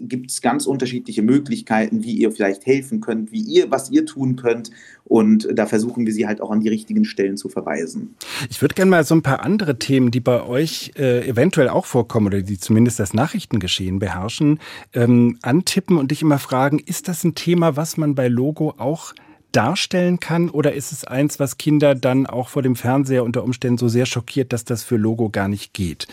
gibt 0.00 0.30
es 0.30 0.42
ganz 0.42 0.66
unterschiedliche 0.66 1.22
Möglichkeiten, 1.22 2.04
wie 2.04 2.12
ihr 2.12 2.30
vielleicht 2.30 2.66
helfen 2.66 3.00
könnt, 3.00 3.32
wie 3.32 3.40
ihr, 3.40 3.70
was 3.70 3.90
ihr 3.90 4.04
tun 4.04 4.36
könnt. 4.36 4.70
Und 5.04 5.48
da 5.52 5.64
versuchen 5.66 6.04
wir 6.04 6.12
sie 6.12 6.26
halt 6.26 6.42
auch 6.42 6.50
an 6.50 6.60
die 6.60 6.68
richtigen 6.68 7.06
Stellen 7.06 7.38
zu 7.38 7.48
verweisen. 7.48 8.14
Ich 8.50 8.60
würde 8.60 8.74
gerne 8.74 8.90
mal 8.90 9.04
so 9.04 9.14
ein 9.14 9.22
paar 9.22 9.42
andere 9.42 9.78
Themen, 9.78 10.10
die 10.10 10.20
bei 10.20 10.42
euch 10.42 10.92
äh, 10.96 11.26
eventuell 11.26 11.70
auch 11.70 11.86
vorkommen 11.86 12.26
oder 12.26 12.42
die 12.42 12.58
zumindest 12.58 12.98
das 13.00 13.14
Nachrichtengeschehen 13.14 13.98
beherrschen, 13.98 14.60
ähm, 14.92 15.38
antippen 15.40 15.96
und 15.96 16.10
dich 16.10 16.20
immer 16.20 16.38
fragen, 16.38 16.78
ist 16.78 17.08
das 17.08 17.24
ein 17.24 17.34
Thema, 17.34 17.76
was 17.76 17.96
man 17.96 18.14
bei 18.14 18.28
Logo 18.28 18.74
auch 18.76 19.14
darstellen 19.54 20.20
kann? 20.20 20.50
Oder 20.50 20.74
ist 20.74 20.92
es 20.92 21.04
eins, 21.04 21.38
was 21.38 21.56
Kinder 21.58 21.94
dann 21.94 22.26
auch 22.26 22.48
vor 22.48 22.62
dem 22.62 22.76
Fernseher 22.76 23.24
unter 23.24 23.44
Umständen 23.44 23.78
so 23.78 23.88
sehr 23.88 24.06
schockiert, 24.06 24.52
dass 24.52 24.64
das 24.64 24.82
für 24.82 24.96
Logo 24.96 25.30
gar 25.30 25.48
nicht 25.48 25.72
geht? 25.72 26.06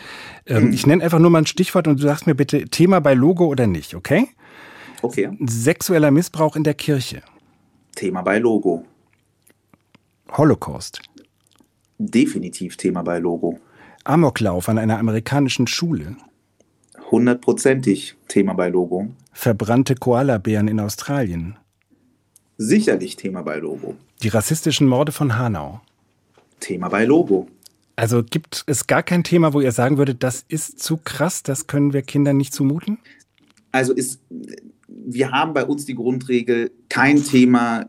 Ähm, 0.45 0.67
mhm. 0.67 0.73
Ich 0.73 0.85
nenne 0.85 1.03
einfach 1.03 1.19
nur 1.19 1.29
mal 1.29 1.39
ein 1.39 1.47
Stichwort 1.47 1.87
und 1.87 1.99
du 1.99 2.03
sagst 2.03 2.27
mir 2.27 2.35
bitte 2.35 2.65
Thema 2.65 2.99
bei 2.99 3.13
Logo 3.13 3.45
oder 3.45 3.67
nicht, 3.67 3.95
okay? 3.95 4.27
Okay. 5.01 5.29
Sexueller 5.45 6.11
Missbrauch 6.11 6.55
in 6.55 6.63
der 6.63 6.75
Kirche. 6.75 7.23
Thema 7.95 8.21
bei 8.21 8.37
Logo. 8.37 8.85
Holocaust. 10.31 11.01
Definitiv 11.97 12.77
Thema 12.77 13.03
bei 13.03 13.19
Logo. 13.19 13.59
Amoklauf 14.03 14.69
an 14.69 14.77
einer 14.77 14.99
amerikanischen 14.99 15.67
Schule. 15.67 16.15
Hundertprozentig 17.09 18.15
Thema 18.27 18.53
bei 18.53 18.69
Logo. 18.69 19.09
Verbrannte 19.33 19.95
Koalabären 19.95 20.67
in 20.67 20.79
Australien 20.79 21.57
sicherlich 22.61 23.15
Thema 23.15 23.41
bei 23.41 23.57
Logo. 23.57 23.95
Die 24.21 24.27
rassistischen 24.27 24.87
Morde 24.87 25.11
von 25.11 25.37
Hanau. 25.37 25.81
Thema 26.59 26.89
bei 26.89 27.05
Logo. 27.05 27.47
Also 27.95 28.23
gibt 28.23 28.63
es 28.67 28.87
gar 28.87 29.03
kein 29.03 29.23
Thema, 29.23 29.53
wo 29.53 29.61
ihr 29.61 29.71
sagen 29.71 29.97
würdet, 29.97 30.23
das 30.23 30.45
ist 30.47 30.79
zu 30.79 30.97
krass, 30.97 31.43
das 31.43 31.67
können 31.67 31.93
wir 31.93 32.01
Kindern 32.03 32.37
nicht 32.37 32.53
zumuten? 32.53 32.97
Also 33.71 33.93
ist, 33.93 34.19
wir 34.87 35.31
haben 35.31 35.53
bei 35.53 35.65
uns 35.65 35.85
die 35.85 35.95
Grundregel, 35.95 36.71
kein 36.89 37.23
Thema 37.23 37.85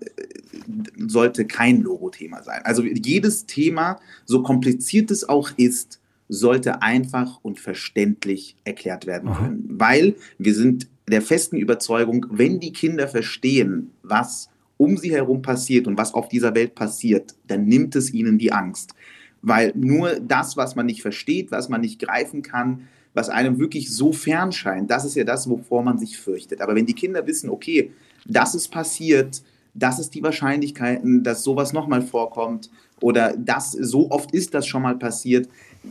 sollte 1.07 1.45
kein 1.45 1.81
Logo-Thema 1.81 2.43
sein. 2.43 2.61
Also 2.65 2.85
jedes 2.85 3.47
Thema, 3.47 3.99
so 4.25 4.43
kompliziert 4.43 5.11
es 5.11 5.29
auch 5.29 5.51
ist, 5.57 6.01
sollte 6.29 6.83
einfach 6.83 7.41
und 7.43 7.61
verständlich 7.61 8.57
erklärt 8.65 9.07
werden 9.07 9.33
können. 9.35 9.67
Aha. 9.69 9.75
Weil 9.79 10.17
wir 10.39 10.55
sind 10.55 10.89
der 11.09 11.21
festen 11.21 11.57
Überzeugung, 11.57 12.27
wenn 12.31 12.61
die 12.61 12.73
Kinder 12.73 13.09
verstehen, 13.09 13.91
was 14.03 14.49
um 14.77 14.97
sie 14.97 15.13
herum 15.13 15.43
passiert 15.43 15.87
und 15.87 15.97
was 15.97 16.15
auf 16.15 16.29
dieser 16.29 16.55
Welt 16.55 16.75
passiert, 16.75 17.35
dann 17.47 17.65
nimmt 17.65 17.95
es 17.97 18.13
ihnen 18.13 18.39
die 18.39 18.53
Angst. 18.53 18.95
Weil 19.43 19.73
nur 19.75 20.21
das, 20.21 20.57
was 20.57 20.77
man 20.77 20.87
nicht 20.87 21.03
versteht, 21.03 21.51
was 21.51 21.69
man 21.69 21.81
nicht 21.81 22.01
greifen 22.01 22.43
kann, 22.43 22.89
was 23.15 23.29
einem 23.29 23.59
wirklich 23.59 23.93
so 23.93 24.13
fern 24.13 24.53
scheint, 24.53 24.91
das 24.91 25.05
ist 25.05 25.17
ja 25.17 25.25
das, 25.25 25.49
wovor 25.49 25.83
man 25.83 25.99
sich 25.99 26.19
fürchtet. 26.19 26.61
Aber 26.61 26.75
wenn 26.75 26.87
die 26.87 26.95
Kinder 26.95 27.27
wissen, 27.27 27.51
okay, 27.51 27.93
das 28.27 28.55
ist 28.55 28.69
passiert, 28.69 29.43
das 29.75 29.99
ist 29.99 30.15
die 30.15 30.23
Wahrscheinlichkeit, 30.23 31.01
dass 31.05 31.43
sowas 31.43 31.73
nochmal 31.73 32.03
vorkommt 32.03 32.71
oder 33.01 33.35
das 33.37 33.73
so 33.73 34.11
oft 34.11 34.33
ist 34.33 34.55
das 34.55 34.67
schon 34.67 34.83
mal 34.83 34.97
passiert, 34.99 35.49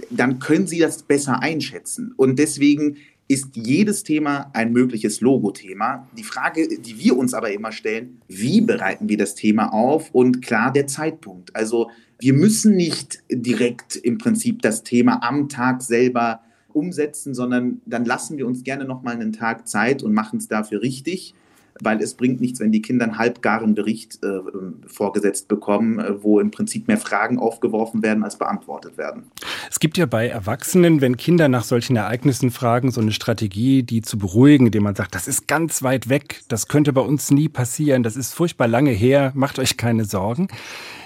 dann 0.09 0.39
können 0.39 0.67
sie 0.67 0.79
das 0.79 1.03
besser 1.03 1.41
einschätzen. 1.41 2.13
Und 2.15 2.39
deswegen 2.39 2.97
ist 3.31 3.55
jedes 3.55 4.03
Thema 4.03 4.51
ein 4.53 4.73
mögliches 4.73 5.21
Logo-Thema. 5.21 6.07
Die 6.17 6.23
Frage, 6.23 6.67
die 6.67 6.99
wir 6.99 7.17
uns 7.17 7.33
aber 7.33 7.51
immer 7.51 7.71
stellen, 7.71 8.21
wie 8.27 8.59
bereiten 8.59 9.07
wir 9.07 9.17
das 9.17 9.35
Thema 9.35 9.73
auf? 9.73 10.09
Und 10.11 10.41
klar, 10.41 10.73
der 10.73 10.87
Zeitpunkt. 10.87 11.55
Also 11.55 11.89
wir 12.19 12.33
müssen 12.33 12.75
nicht 12.75 13.23
direkt 13.31 13.95
im 13.95 14.17
Prinzip 14.17 14.61
das 14.61 14.83
Thema 14.83 15.23
am 15.23 15.47
Tag 15.47 15.81
selber 15.81 16.41
umsetzen, 16.73 17.33
sondern 17.33 17.81
dann 17.85 18.03
lassen 18.03 18.37
wir 18.37 18.45
uns 18.45 18.63
gerne 18.63 18.83
noch 18.83 19.01
mal 19.01 19.15
einen 19.15 19.31
Tag 19.31 19.67
Zeit 19.67 20.03
und 20.03 20.13
machen 20.13 20.37
es 20.39 20.49
dafür 20.49 20.81
richtig 20.81 21.33
weil 21.81 22.01
es 22.01 22.13
bringt 22.13 22.41
nichts, 22.41 22.59
wenn 22.59 22.71
die 22.71 22.81
Kinder 22.81 23.05
einen 23.05 23.17
halbgaren 23.17 23.75
Bericht 23.75 24.23
äh, 24.23 24.39
vorgesetzt 24.87 25.47
bekommen, 25.47 25.99
äh, 25.99 26.23
wo 26.23 26.39
im 26.39 26.51
Prinzip 26.51 26.87
mehr 26.87 26.97
Fragen 26.97 27.39
aufgeworfen 27.39 28.03
werden, 28.03 28.23
als 28.23 28.37
beantwortet 28.37 28.97
werden. 28.97 29.23
Es 29.69 29.79
gibt 29.79 29.97
ja 29.97 30.05
bei 30.05 30.27
Erwachsenen, 30.27 31.01
wenn 31.01 31.17
Kinder 31.17 31.47
nach 31.47 31.63
solchen 31.63 31.95
Ereignissen 31.95 32.51
fragen, 32.51 32.91
so 32.91 33.01
eine 33.01 33.11
Strategie, 33.11 33.83
die 33.83 34.01
zu 34.01 34.17
beruhigen, 34.17 34.67
indem 34.67 34.83
man 34.83 34.95
sagt, 34.95 35.15
das 35.15 35.27
ist 35.27 35.47
ganz 35.47 35.83
weit 35.83 36.09
weg, 36.09 36.41
das 36.47 36.67
könnte 36.67 36.93
bei 36.93 37.01
uns 37.01 37.31
nie 37.31 37.49
passieren, 37.49 38.03
das 38.03 38.15
ist 38.15 38.33
furchtbar 38.33 38.67
lange 38.67 38.91
her, 38.91 39.31
macht 39.35 39.59
euch 39.59 39.77
keine 39.77 40.05
Sorgen. 40.05 40.47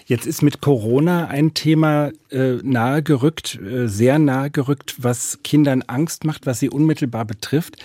Jetzt 0.07 0.27
ist 0.27 0.43
mit 0.43 0.61
Corona 0.61 1.27
ein 1.27 1.55
Thema 1.55 2.11
äh, 2.29 2.57
nahegerückt, 2.61 3.59
äh, 3.59 3.87
sehr 3.87 4.19
nahegerückt, 4.19 4.95
was 4.99 5.39
Kindern 5.43 5.81
Angst 5.81 6.25
macht, 6.25 6.45
was 6.45 6.59
sie 6.59 6.69
unmittelbar 6.69 7.25
betrifft. 7.25 7.77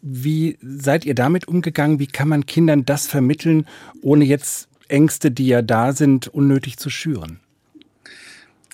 Wie 0.00 0.58
seid 0.62 1.04
ihr 1.04 1.16
damit 1.16 1.48
umgegangen? 1.48 1.98
Wie 1.98 2.06
kann 2.06 2.28
man 2.28 2.46
Kindern 2.46 2.84
das 2.84 3.08
vermitteln, 3.08 3.66
ohne 4.00 4.24
jetzt 4.24 4.68
Ängste, 4.86 5.32
die 5.32 5.48
ja 5.48 5.62
da 5.62 5.92
sind, 5.92 6.28
unnötig 6.28 6.76
zu 6.76 6.88
schüren? 6.88 7.40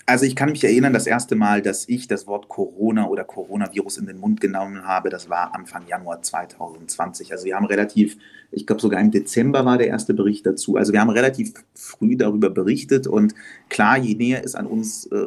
Also 0.05 0.25
ich 0.25 0.35
kann 0.35 0.49
mich 0.49 0.63
erinnern, 0.65 0.91
das 0.91 1.07
erste 1.07 1.35
Mal, 1.35 1.61
dass 1.61 1.87
ich 1.87 2.09
das 2.09 2.27
Wort 2.27 2.49
Corona 2.49 3.07
oder 3.07 3.23
Coronavirus 3.23 3.99
in 3.99 4.05
den 4.05 4.17
Mund 4.17 4.41
genommen 4.41 4.85
habe, 4.85 5.09
das 5.09 5.29
war 5.29 5.55
Anfang 5.55 5.87
Januar 5.87 6.21
2020. 6.21 7.31
Also 7.31 7.45
wir 7.45 7.55
haben 7.55 7.65
relativ, 7.65 8.17
ich 8.51 8.67
glaube 8.67 8.81
sogar 8.81 8.99
im 8.99 9.11
Dezember 9.11 9.63
war 9.63 9.77
der 9.77 9.87
erste 9.87 10.13
Bericht 10.13 10.45
dazu. 10.45 10.75
Also 10.75 10.91
wir 10.91 10.99
haben 10.99 11.09
relativ 11.09 11.53
früh 11.73 12.17
darüber 12.17 12.49
berichtet 12.49 13.07
und 13.07 13.33
klar, 13.69 13.97
je 13.97 14.15
näher 14.15 14.43
es 14.43 14.55
an 14.55 14.67
uns 14.67 15.05
äh, 15.05 15.25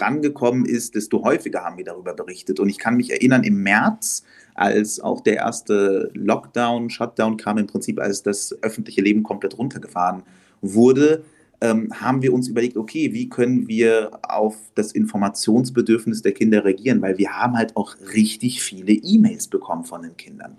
rangekommen 0.00 0.66
ist, 0.66 0.96
desto 0.96 1.22
häufiger 1.22 1.62
haben 1.62 1.78
wir 1.78 1.84
darüber 1.84 2.12
berichtet. 2.12 2.58
Und 2.58 2.68
ich 2.70 2.78
kann 2.78 2.96
mich 2.96 3.12
erinnern, 3.12 3.44
im 3.44 3.62
März, 3.62 4.24
als 4.56 4.98
auch 4.98 5.20
der 5.20 5.36
erste 5.36 6.10
Lockdown, 6.14 6.90
Shutdown 6.90 7.36
kam, 7.36 7.58
im 7.58 7.68
Prinzip 7.68 8.00
als 8.00 8.24
das 8.24 8.56
öffentliche 8.62 9.00
Leben 9.00 9.22
komplett 9.22 9.56
runtergefahren 9.56 10.24
wurde, 10.60 11.22
ähm, 11.60 11.92
haben 11.92 12.22
wir 12.22 12.32
uns 12.32 12.48
überlegt, 12.48 12.76
okay, 12.76 13.12
wie 13.12 13.28
können 13.28 13.66
wir 13.66 14.18
auf 14.22 14.56
das 14.74 14.92
Informationsbedürfnis 14.92 16.22
der 16.22 16.32
Kinder 16.32 16.64
reagieren, 16.64 17.02
weil 17.02 17.18
wir 17.18 17.30
haben 17.30 17.56
halt 17.56 17.76
auch 17.76 17.96
richtig 18.14 18.62
viele 18.62 18.92
E-Mails 18.92 19.48
bekommen 19.48 19.84
von 19.84 20.02
den 20.02 20.16
Kindern. 20.16 20.56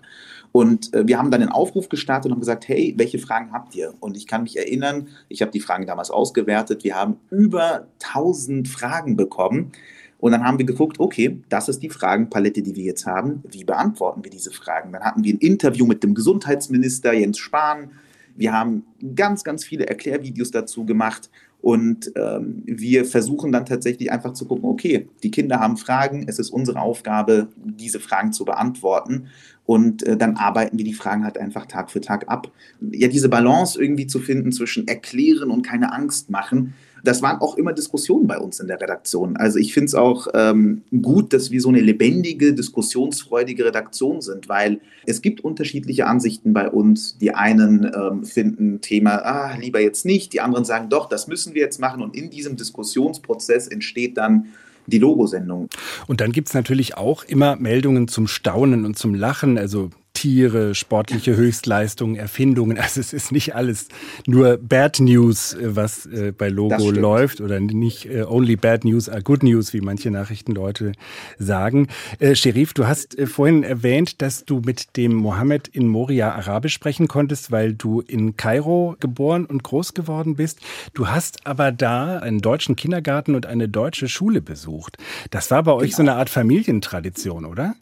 Und 0.52 0.92
äh, 0.94 1.06
wir 1.06 1.18
haben 1.18 1.30
dann 1.30 1.42
einen 1.42 1.52
Aufruf 1.52 1.88
gestartet 1.88 2.26
und 2.26 2.32
haben 2.32 2.40
gesagt, 2.40 2.68
hey, 2.68 2.94
welche 2.96 3.18
Fragen 3.18 3.52
habt 3.52 3.74
ihr? 3.74 3.94
Und 4.00 4.16
ich 4.16 4.26
kann 4.26 4.42
mich 4.42 4.58
erinnern, 4.58 5.08
ich 5.28 5.42
habe 5.42 5.52
die 5.52 5.60
Fragen 5.60 5.86
damals 5.86 6.10
ausgewertet, 6.10 6.84
wir 6.84 6.96
haben 6.96 7.16
über 7.30 7.86
1000 8.02 8.68
Fragen 8.68 9.16
bekommen. 9.16 9.72
Und 10.18 10.32
dann 10.32 10.44
haben 10.44 10.58
wir 10.58 10.66
geguckt, 10.66 11.00
okay, 11.00 11.40
das 11.48 11.70
ist 11.70 11.82
die 11.82 11.88
Fragenpalette, 11.88 12.60
die 12.60 12.76
wir 12.76 12.84
jetzt 12.84 13.06
haben. 13.06 13.42
Wie 13.48 13.64
beantworten 13.64 14.22
wir 14.22 14.30
diese 14.30 14.50
Fragen? 14.50 14.92
Dann 14.92 15.02
hatten 15.02 15.24
wir 15.24 15.32
ein 15.32 15.38
Interview 15.38 15.86
mit 15.86 16.02
dem 16.02 16.14
Gesundheitsminister 16.14 17.14
Jens 17.14 17.38
Spahn 17.38 17.92
wir 18.40 18.54
haben 18.54 18.84
ganz, 19.14 19.44
ganz 19.44 19.66
viele 19.66 19.86
Erklärvideos 19.86 20.50
dazu 20.50 20.86
gemacht 20.86 21.28
und 21.60 22.10
ähm, 22.16 22.62
wir 22.64 23.04
versuchen 23.04 23.52
dann 23.52 23.66
tatsächlich 23.66 24.10
einfach 24.10 24.32
zu 24.32 24.46
gucken, 24.46 24.64
okay, 24.64 25.08
die 25.22 25.30
Kinder 25.30 25.60
haben 25.60 25.76
Fragen, 25.76 26.24
es 26.26 26.38
ist 26.38 26.48
unsere 26.48 26.80
Aufgabe, 26.80 27.48
diese 27.56 28.00
Fragen 28.00 28.32
zu 28.32 28.46
beantworten. 28.46 29.26
Und 29.66 30.02
äh, 30.04 30.16
dann 30.16 30.36
arbeiten 30.36 30.78
wir 30.78 30.86
die 30.86 30.94
Fragen 30.94 31.22
halt 31.22 31.36
einfach 31.36 31.66
Tag 31.66 31.90
für 31.90 32.00
Tag 32.00 32.28
ab. 32.28 32.50
Ja, 32.80 33.08
diese 33.08 33.28
Balance 33.28 33.80
irgendwie 33.80 34.06
zu 34.06 34.20
finden 34.20 34.52
zwischen 34.52 34.88
erklären 34.88 35.50
und 35.50 35.60
keine 35.60 35.92
Angst 35.92 36.30
machen, 36.30 36.72
das 37.04 37.22
waren 37.22 37.40
auch 37.40 37.56
immer 37.56 37.72
Diskussionen 37.72 38.26
bei 38.26 38.38
uns 38.38 38.60
in 38.60 38.68
der 38.68 38.80
Redaktion. 38.80 39.36
Also 39.36 39.58
ich 39.58 39.74
finde 39.74 39.86
es 39.86 39.94
auch 39.94 40.28
ähm, 40.34 40.82
gut, 41.02 41.32
dass 41.32 41.50
wir 41.50 41.60
so 41.60 41.68
eine 41.68 41.80
lebendige, 41.80 42.54
diskussionsfreudige 42.54 43.64
Redaktion 43.64 44.20
sind, 44.20 44.48
weil 44.48 44.80
es 45.06 45.22
gibt 45.22 45.42
unterschiedliche 45.42 46.06
Ansichten 46.06 46.52
bei 46.52 46.68
uns. 46.68 47.18
Die 47.18 47.34
einen 47.34 47.90
ähm, 47.94 48.24
finden 48.24 48.80
Thema, 48.80 49.16
ah, 49.24 49.56
lieber 49.56 49.80
jetzt 49.80 50.04
nicht, 50.04 50.32
die 50.32 50.40
anderen 50.40 50.64
sagen, 50.64 50.88
doch, 50.88 51.08
das 51.08 51.26
müssen 51.26 51.54
wir 51.54 51.62
jetzt 51.62 51.80
machen. 51.80 52.02
Und 52.02 52.16
in 52.16 52.30
diesem 52.30 52.56
Diskussionsprozess 52.56 53.68
entsteht 53.68 54.16
dann 54.16 54.46
die 54.86 54.98
Logosendung. 54.98 55.68
Und 56.06 56.20
dann 56.20 56.32
gibt 56.32 56.48
es 56.48 56.54
natürlich 56.54 56.96
auch 56.96 57.24
immer 57.24 57.56
Meldungen 57.56 58.08
zum 58.08 58.26
Staunen 58.26 58.84
und 58.84 58.98
zum 58.98 59.14
Lachen. 59.14 59.58
Also 59.58 59.90
Tiere, 60.20 60.74
sportliche 60.74 61.34
Höchstleistungen, 61.34 62.16
Erfindungen. 62.16 62.76
Also 62.78 63.00
es 63.00 63.14
ist 63.14 63.32
nicht 63.32 63.54
alles 63.54 63.88
nur 64.26 64.58
Bad 64.58 65.00
News, 65.00 65.54
äh, 65.54 65.74
was 65.74 66.04
äh, 66.04 66.34
bei 66.36 66.50
Logo 66.50 66.90
läuft 66.90 67.40
oder 67.40 67.58
nicht 67.58 68.04
äh, 68.04 68.24
only 68.24 68.56
bad 68.56 68.84
news 68.84 69.08
are 69.08 69.22
good 69.22 69.42
news, 69.42 69.72
wie 69.72 69.80
manche 69.80 70.10
Nachrichtenleute 70.10 70.92
sagen. 71.38 71.88
Äh, 72.18 72.34
Sherif, 72.34 72.74
du 72.74 72.86
hast 72.86 73.16
vorhin 73.24 73.62
erwähnt, 73.62 74.20
dass 74.20 74.44
du 74.44 74.60
mit 74.60 74.94
dem 74.98 75.14
Mohammed 75.14 75.68
in 75.68 75.88
Moria 75.88 76.34
Arabisch 76.34 76.74
sprechen 76.74 77.08
konntest, 77.08 77.50
weil 77.50 77.72
du 77.72 78.02
in 78.02 78.36
Kairo 78.36 78.96
geboren 79.00 79.46
und 79.46 79.62
groß 79.62 79.94
geworden 79.94 80.36
bist. 80.36 80.60
Du 80.92 81.08
hast 81.08 81.46
aber 81.46 81.72
da 81.72 82.18
einen 82.18 82.40
deutschen 82.40 82.76
Kindergarten 82.76 83.34
und 83.34 83.46
eine 83.46 83.70
deutsche 83.70 84.06
Schule 84.06 84.42
besucht. 84.42 84.98
Das 85.30 85.50
war 85.50 85.62
bei 85.62 85.72
euch 85.72 85.92
genau. 85.92 85.96
so 85.96 86.02
eine 86.02 86.14
Art 86.16 86.28
Familientradition, 86.28 87.46
oder? 87.46 87.74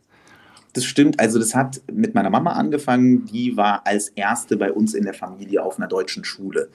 Das 0.73 0.85
stimmt. 0.85 1.19
Also 1.19 1.39
das 1.39 1.55
hat 1.55 1.81
mit 1.93 2.15
meiner 2.15 2.31
Mama 2.31 2.53
angefangen. 2.53 3.25
Die 3.25 3.57
war 3.57 3.87
als 3.87 4.09
erste 4.11 4.57
bei 4.57 4.73
uns 4.73 4.95
in 4.95 5.05
der 5.05 5.15
Familie 5.15 5.63
auf 5.63 5.79
einer 5.79 5.89
deutschen 5.89 6.25
Schule. 6.25 6.69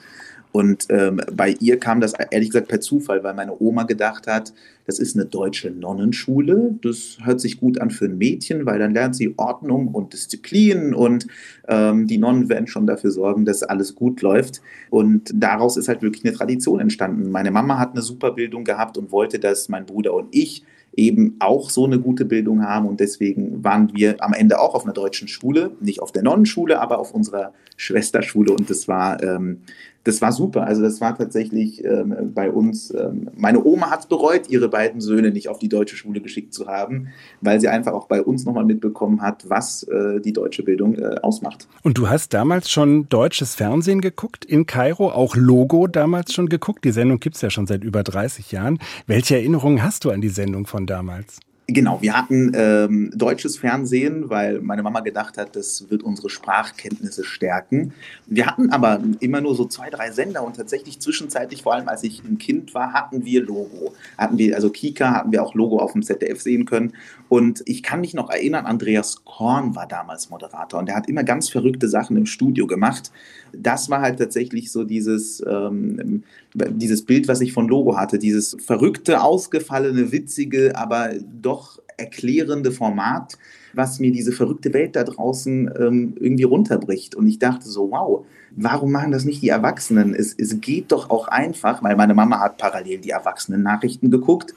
Und 0.54 0.86
ähm, 0.90 1.20
bei 1.34 1.56
ihr 1.60 1.80
kam 1.80 2.00
das 2.00 2.14
ehrlich 2.30 2.52
gesagt 2.52 2.68
per 2.68 2.80
Zufall, 2.80 3.24
weil 3.24 3.34
meine 3.34 3.60
Oma 3.60 3.84
gedacht 3.84 4.28
hat, 4.28 4.54
das 4.86 5.00
ist 5.00 5.16
eine 5.16 5.26
deutsche 5.26 5.72
Nonnenschule. 5.72 6.76
Das 6.84 7.18
hört 7.24 7.42
sich 7.42 7.60
gut 7.60 7.82
an 7.82 7.90
für 7.90 8.06
ein 8.06 8.20
Mädchen, 8.20 8.68
weil 8.68 8.78
dann 8.78 8.94
lernt 8.94 9.16
sie 9.16 9.34
Ordnung 9.38 9.88
und 9.88 10.14
Disziplin 10.14 10.94
und 10.94 11.26
ähm, 11.68 12.06
die 12.06 12.20
Nonnen 12.20 12.50
werden 12.50 12.68
schon 12.68 12.86
dafür 12.86 13.10
sorgen, 13.10 13.46
dass 13.46 13.64
alles 13.64 13.96
gut 13.96 14.22
läuft. 14.22 14.62
Und 14.92 15.32
daraus 15.34 15.76
ist 15.76 15.88
halt 15.88 16.04
wirklich 16.04 16.24
eine 16.24 16.36
Tradition 16.36 16.80
entstanden. 16.80 17.32
Meine 17.32 17.50
Mama 17.50 17.80
hat 17.80 17.94
eine 17.94 18.04
super 18.04 18.32
Bildung 18.32 18.64
gehabt 18.64 18.96
und 19.00 19.12
wollte, 19.12 19.40
dass 19.40 19.70
mein 19.70 19.88
Bruder 19.88 20.14
und 20.14 20.28
ich 20.36 20.64
eben 20.96 21.36
auch 21.40 21.70
so 21.70 21.86
eine 21.86 22.00
gute 22.00 22.26
Bildung 22.26 22.64
haben. 22.64 22.88
Und 22.88 23.00
deswegen 23.00 23.64
waren 23.64 23.92
wir 23.94 24.24
am 24.24 24.34
Ende 24.34 24.60
auch 24.60 24.76
auf 24.76 24.84
einer 24.84 24.94
deutschen 24.94 25.28
Schule, 25.28 25.72
nicht 25.80 26.02
auf 26.02 26.12
der 26.12 26.24
Nonnenschule, 26.24 26.80
aber 26.80 27.00
auf 27.00 27.14
unserer 27.14 27.54
Schwesterschule. 27.78 28.52
Und 28.52 28.70
das 28.70 28.88
war 28.88 29.22
ähm, 29.24 29.62
das 30.04 30.22
war 30.22 30.32
super. 30.32 30.66
Also 30.68 30.82
das 30.82 31.00
war 31.00 31.18
tatsächlich 31.18 31.84
ähm, 31.84 32.32
bei 32.34 32.52
uns, 32.52 32.94
ähm, 32.94 33.30
meine 33.36 33.64
Oma 33.64 33.90
hat 33.90 34.02
es 34.02 34.06
bereut, 34.08 34.50
ihre 34.50 34.68
beiden 34.68 35.00
Söhne 35.00 35.32
nicht 35.32 35.48
auf 35.48 35.60
die 35.60 35.70
deutsche 35.70 35.96
Schule 35.96 36.20
geschickt 36.20 36.54
zu 36.54 36.68
haben, 36.68 37.08
weil 37.42 37.62
sie 37.62 37.70
einfach 37.70 37.94
auch 37.94 38.08
bei 38.08 38.22
uns 38.22 38.46
nochmal 38.46 38.66
mitbekommen 38.66 39.22
hat, 39.22 39.50
was 39.50 39.84
äh, 39.84 40.20
die 40.20 40.34
deutsche 40.34 40.64
Bildung 40.64 40.96
äh, 40.96 41.16
ausmacht. 41.22 41.68
Und 41.84 41.98
du 41.98 42.10
hast 42.10 42.34
damals 42.34 42.70
schon 42.70 43.08
deutsches 43.08 43.56
Fernsehen 43.56 44.02
geguckt 44.02 44.44
in 44.44 44.66
Kairo, 44.66 45.10
auch 45.10 45.36
Logo 45.36 45.88
damals 45.88 46.34
schon 46.34 46.50
geguckt. 46.50 46.84
Die 46.84 46.92
Sendung 46.92 47.20
gibt 47.20 47.36
es 47.36 47.42
ja 47.42 47.50
schon 47.50 47.68
seit 47.68 47.84
über 47.84 48.04
30 48.04 48.52
Jahren. 48.52 48.80
Welche 49.08 49.36
Erinnerungen 49.36 49.84
hast 49.84 50.04
du 50.04 50.12
an 50.12 50.22
die 50.22 50.30
Sendung 50.30 50.68
von 50.68 50.86
damals? 50.86 51.40
Genau, 51.68 52.02
wir 52.02 52.18
hatten 52.18 52.52
ähm, 52.56 53.12
deutsches 53.16 53.58
Fernsehen, 53.58 54.30
weil 54.30 54.60
meine 54.60 54.84
Mama 54.84 55.00
gedacht 55.00 55.38
hat, 55.38 55.56
das 55.56 55.90
wird 55.90 56.04
unsere 56.04 56.30
Sprachkenntnisse 56.30 57.24
stärken. 57.24 57.94
Wir 58.26 58.48
hatten 58.48 58.70
aber 58.72 59.00
immer 59.22 59.40
nur 59.40 59.56
so 59.56 59.64
zwei, 59.66 59.90
drei 59.90 60.12
Sender 60.12 60.44
und 60.44 60.58
tatsächlich 60.58 61.00
zwischenzeitlich, 61.00 61.64
vor 61.64 61.74
allem 61.74 61.88
als 61.88 62.04
ich 62.04 62.22
ein 62.22 62.38
Kind 62.38 62.74
war, 62.74 62.92
hatten 62.92 63.24
wir 63.24 63.42
Logo. 63.46 63.94
Hatten 64.18 64.38
wir, 64.38 64.56
also 64.56 64.70
Kika 64.72 65.12
hatten 65.14 65.32
wir 65.32 65.42
auch 65.42 65.56
Logo 65.56 65.80
auf 65.80 65.94
dem 65.94 66.04
ZDF 66.04 66.42
sehen 66.42 66.66
können. 66.66 66.94
Und 67.30 67.64
ich 67.66 67.82
kann 67.82 68.02
mich 68.02 68.14
noch 68.14 68.30
erinnern, 68.30 68.66
Andreas 68.66 69.24
Korn 69.24 69.74
war 69.74 69.88
damals 69.88 70.30
Moderator 70.30 70.82
und 70.82 70.88
der 70.88 70.96
hat 70.96 71.08
immer 71.08 71.24
ganz 71.24 71.50
verrückte 71.50 71.88
Sachen 71.88 72.18
im 72.18 72.26
Studio 72.26 72.68
gemacht. 72.68 73.12
Das 73.54 73.90
war 73.90 74.02
halt 74.02 74.20
tatsächlich 74.20 74.72
so 74.72 74.84
dieses, 74.84 75.42
ähm, 75.48 76.24
dieses 76.54 77.06
Bild, 77.06 77.28
was 77.28 77.42
ich 77.42 77.54
von 77.54 77.68
Logo 77.68 77.98
hatte, 77.98 78.20
dieses 78.20 78.58
verrückte, 78.60 79.22
ausgefallene, 79.22 80.12
witzige, 80.12 80.76
aber 80.76 81.12
doch 81.42 81.53
erklärende 81.98 82.72
Format, 82.72 83.38
was 83.74 84.00
mir 84.00 84.12
diese 84.12 84.32
verrückte 84.32 84.74
Welt 84.74 84.96
da 84.96 85.04
draußen 85.04 85.72
ähm, 85.80 86.16
irgendwie 86.20 86.44
runterbricht. 86.44 87.16
Und 87.16 87.28
ich 87.28 87.40
dachte 87.40 87.68
so, 87.68 87.92
wow, 87.92 88.26
warum 88.56 88.92
machen 88.92 89.12
das 89.12 89.26
nicht 89.26 89.42
die 89.42 89.50
Erwachsenen? 89.50 90.14
Es, 90.14 90.34
es 90.38 90.60
geht 90.62 90.92
doch 90.92 91.10
auch 91.10 91.28
einfach, 91.28 91.84
weil 91.84 91.96
meine 91.96 92.14
Mama 92.14 92.40
hat 92.40 92.58
parallel 92.58 93.00
die 93.00 93.12
Erwachsenen-Nachrichten 93.12 94.12
geguckt 94.12 94.54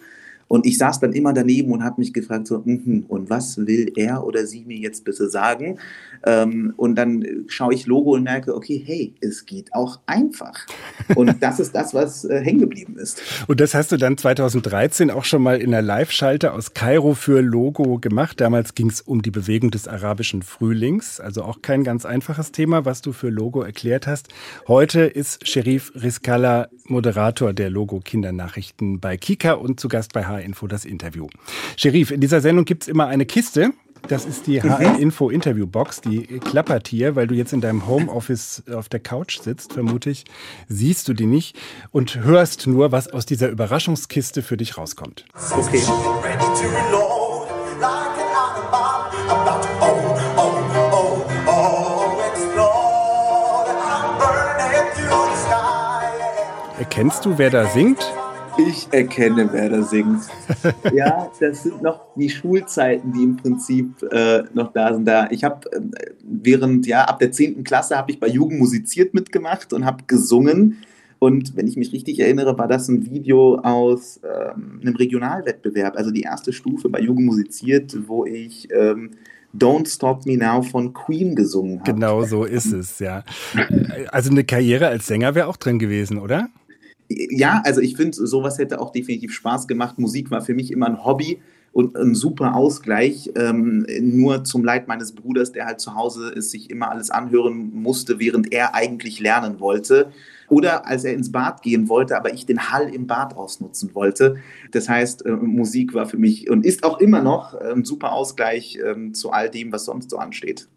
und 0.48 0.66
ich 0.66 0.78
saß 0.78 1.00
dann 1.00 1.12
immer 1.12 1.32
daneben 1.32 1.72
und 1.72 1.82
habe 1.82 2.00
mich 2.00 2.12
gefragt, 2.12 2.46
so, 2.46 2.62
mm 2.64 3.06
und 3.08 3.30
was 3.30 3.58
will 3.58 3.92
er 3.96 4.24
oder 4.24 4.46
sie 4.46 4.64
mir 4.64 4.76
jetzt 4.76 5.04
bitte 5.04 5.28
sagen? 5.28 5.78
Ähm, 6.24 6.72
und 6.76 6.96
dann 6.96 7.24
schaue 7.46 7.74
ich 7.74 7.86
Logo 7.86 8.14
und 8.14 8.22
merke, 8.22 8.54
okay, 8.54 8.82
hey, 8.84 9.14
es 9.20 9.44
geht 9.44 9.74
auch 9.74 10.00
einfach. 10.06 10.66
Und 11.14 11.36
das 11.40 11.60
ist 11.60 11.74
das, 11.74 11.94
was 11.94 12.24
äh, 12.24 12.40
hängen 12.40 12.60
geblieben 12.60 12.96
ist. 12.96 13.22
Und 13.48 13.60
das 13.60 13.74
hast 13.74 13.92
du 13.92 13.96
dann 13.96 14.16
2013 14.16 15.10
auch 15.10 15.24
schon 15.24 15.42
mal 15.42 15.60
in 15.60 15.72
der 15.72 15.82
Live-Schalte 15.82 16.52
aus 16.52 16.74
Kairo 16.74 17.14
für 17.14 17.40
Logo 17.40 17.98
gemacht. 17.98 18.40
Damals 18.40 18.74
ging 18.74 18.88
es 18.88 19.00
um 19.00 19.22
die 19.22 19.30
Bewegung 19.30 19.70
des 19.70 19.88
arabischen 19.88 20.42
Frühlings, 20.42 21.20
also 21.20 21.42
auch 21.42 21.62
kein 21.62 21.84
ganz 21.84 22.04
einfaches 22.04 22.52
Thema, 22.52 22.84
was 22.84 23.02
du 23.02 23.12
für 23.12 23.28
Logo 23.28 23.62
erklärt 23.62 24.06
hast. 24.06 24.28
Heute 24.68 25.02
ist 25.02 25.46
Sherif 25.46 25.92
Riskala 25.94 26.68
Moderator 26.84 27.52
der 27.52 27.70
Logo 27.70 28.00
Kindernachrichten 28.00 29.00
bei 29.00 29.16
Kika 29.16 29.52
und 29.52 29.80
zu 29.80 29.88
Gast 29.88 30.12
bei 30.12 30.24
HR 30.24 30.35
Info 30.42 30.66
das 30.66 30.84
Interview. 30.84 31.28
Sherif, 31.76 32.10
in 32.10 32.20
dieser 32.20 32.40
Sendung 32.40 32.64
gibt 32.64 32.82
es 32.82 32.88
immer 32.88 33.06
eine 33.06 33.26
Kiste. 33.26 33.72
Das 34.08 34.24
ist 34.24 34.46
die 34.46 34.62
HR 34.62 34.94
mhm. 34.94 35.00
Info 35.00 35.30
Interview 35.30 35.66
Box, 35.66 36.00
die 36.00 36.22
klappert 36.38 36.86
hier, 36.86 37.16
weil 37.16 37.26
du 37.26 37.34
jetzt 37.34 37.52
in 37.52 37.60
deinem 37.60 37.86
Homeoffice 37.88 38.62
auf 38.72 38.88
der 38.88 39.00
Couch 39.00 39.40
sitzt, 39.40 39.72
vermute 39.72 40.10
ich, 40.10 40.24
siehst 40.68 41.08
du 41.08 41.12
die 41.12 41.26
nicht 41.26 41.56
und 41.90 42.16
hörst 42.16 42.66
nur, 42.66 42.92
was 42.92 43.08
aus 43.08 43.26
dieser 43.26 43.48
Überraschungskiste 43.48 44.42
für 44.42 44.56
dich 44.56 44.78
rauskommt. 44.78 45.24
Okay. 45.50 45.82
Erkennst 56.78 57.24
du, 57.24 57.38
wer 57.38 57.50
da 57.50 57.66
singt? 57.68 57.98
Ich 58.58 58.88
erkenne, 58.90 59.48
wer 59.52 59.68
da 59.68 59.82
singt. 59.82 60.22
ja, 60.94 61.30
das 61.38 61.62
sind 61.62 61.82
noch 61.82 62.00
die 62.16 62.30
Schulzeiten, 62.30 63.12
die 63.12 63.22
im 63.22 63.36
Prinzip 63.36 64.02
äh, 64.10 64.44
noch 64.54 64.72
da 64.72 64.94
sind. 64.94 65.06
Da 65.06 65.28
ich 65.30 65.44
habe 65.44 65.70
äh, 65.72 65.80
während 66.22 66.86
ja 66.86 67.04
ab 67.04 67.18
der 67.18 67.32
10. 67.32 67.64
Klasse 67.64 67.96
habe 67.96 68.10
ich 68.10 68.20
bei 68.20 68.28
Jugend 68.28 68.58
musiziert 68.58 69.14
mitgemacht 69.14 69.72
und 69.72 69.84
habe 69.84 70.04
gesungen. 70.06 70.78
Und 71.18 71.56
wenn 71.56 71.66
ich 71.66 71.76
mich 71.76 71.92
richtig 71.92 72.20
erinnere, 72.20 72.58
war 72.58 72.68
das 72.68 72.88
ein 72.88 73.06
Video 73.10 73.56
aus 73.56 74.20
ähm, 74.22 74.80
einem 74.82 74.96
Regionalwettbewerb, 74.96 75.96
also 75.96 76.10
die 76.10 76.22
erste 76.22 76.52
Stufe 76.52 76.88
bei 76.88 77.00
Jugend 77.00 77.26
musiziert, 77.26 77.96
wo 78.06 78.26
ich 78.26 78.68
ähm, 78.70 79.12
Don't 79.54 79.88
Stop 79.88 80.26
Me 80.26 80.36
Now 80.36 80.62
von 80.62 80.92
Queen 80.92 81.34
gesungen 81.34 81.80
habe. 81.80 81.92
Genau 81.92 82.22
so 82.24 82.44
ist 82.44 82.72
es, 82.72 82.98
ja. 82.98 83.24
Also 84.08 84.30
eine 84.30 84.44
Karriere 84.44 84.88
als 84.88 85.06
Sänger 85.06 85.34
wäre 85.34 85.46
auch 85.46 85.56
drin 85.56 85.78
gewesen, 85.78 86.18
oder? 86.18 86.48
Ja, 87.08 87.62
also 87.64 87.80
ich 87.80 87.96
finde, 87.96 88.16
sowas 88.26 88.58
hätte 88.58 88.80
auch 88.80 88.90
definitiv 88.90 89.32
Spaß 89.32 89.68
gemacht. 89.68 89.98
Musik 89.98 90.30
war 90.30 90.42
für 90.42 90.54
mich 90.54 90.70
immer 90.70 90.86
ein 90.86 91.04
Hobby 91.04 91.40
und 91.72 91.96
ein 91.96 92.14
super 92.14 92.54
Ausgleich. 92.54 93.30
Ähm, 93.36 93.86
nur 94.00 94.44
zum 94.44 94.64
Leid 94.64 94.88
meines 94.88 95.12
Bruders, 95.12 95.52
der 95.52 95.66
halt 95.66 95.80
zu 95.80 95.94
Hause 95.94 96.30
ist, 96.30 96.50
sich 96.50 96.70
immer 96.70 96.90
alles 96.90 97.10
anhören 97.10 97.70
musste, 97.74 98.18
während 98.18 98.52
er 98.52 98.74
eigentlich 98.74 99.20
lernen 99.20 99.60
wollte. 99.60 100.10
Oder 100.48 100.86
als 100.86 101.04
er 101.04 101.14
ins 101.14 101.32
Bad 101.32 101.62
gehen 101.62 101.88
wollte, 101.88 102.16
aber 102.16 102.32
ich 102.32 102.46
den 102.46 102.70
Hall 102.70 102.88
im 102.92 103.06
Bad 103.06 103.36
ausnutzen 103.36 103.94
wollte. 103.94 104.36
Das 104.72 104.88
heißt, 104.88 105.26
äh, 105.26 105.32
Musik 105.32 105.94
war 105.94 106.06
für 106.06 106.18
mich 106.18 106.50
und 106.50 106.64
ist 106.64 106.84
auch 106.84 106.98
immer 106.98 107.22
noch 107.22 107.54
ein 107.54 107.84
super 107.84 108.12
Ausgleich 108.12 108.76
äh, 108.76 109.12
zu 109.12 109.30
all 109.30 109.50
dem, 109.50 109.72
was 109.72 109.84
sonst 109.84 110.10
so 110.10 110.18
ansteht. 110.18 110.68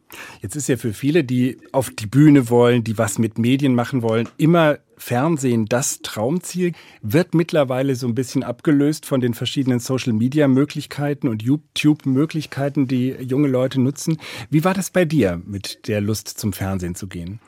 Jetzt 0.42 0.56
ist 0.56 0.68
ja 0.68 0.78
für 0.78 0.94
viele, 0.94 1.24
die 1.24 1.58
auf 1.72 1.92
die 1.92 2.08
Bühne 2.08 2.50
wollen, 2.50 2.84
die 2.84 2.98
was 2.98 3.20
mit 3.20 3.38
Medien 3.38 3.76
machen 3.76 4.02
wollen, 4.02 4.28
immer 4.38 4.80
Fernsehen 4.98 5.66
das 5.66 6.02
Traumziel, 6.02 6.74
wird 7.02 7.34
mittlerweile 7.34 7.96
so 7.96 8.08
ein 8.08 8.16
bisschen 8.16 8.44
abgelöst 8.44 9.06
von 9.06 9.22
den 9.22 9.34
verschiedenen 9.34 9.80
Social-Media-Möglichkeiten 9.80 11.28
und 11.28 11.42
YouTube-Möglichkeiten, 11.42 12.88
die 12.88 13.12
junge 13.12 13.48
Leute 13.48 13.80
nutzen. 13.80 14.20
Wie 14.50 14.64
war 14.64 14.74
das 14.74 14.90
bei 14.90 15.06
dir 15.06 15.42
mit 15.46 15.88
der 15.88 16.02
Lust 16.02 16.28
zum 16.28 16.54
Fernsehen 16.54 16.96
zu 16.96 17.08
gehen? 17.08 17.40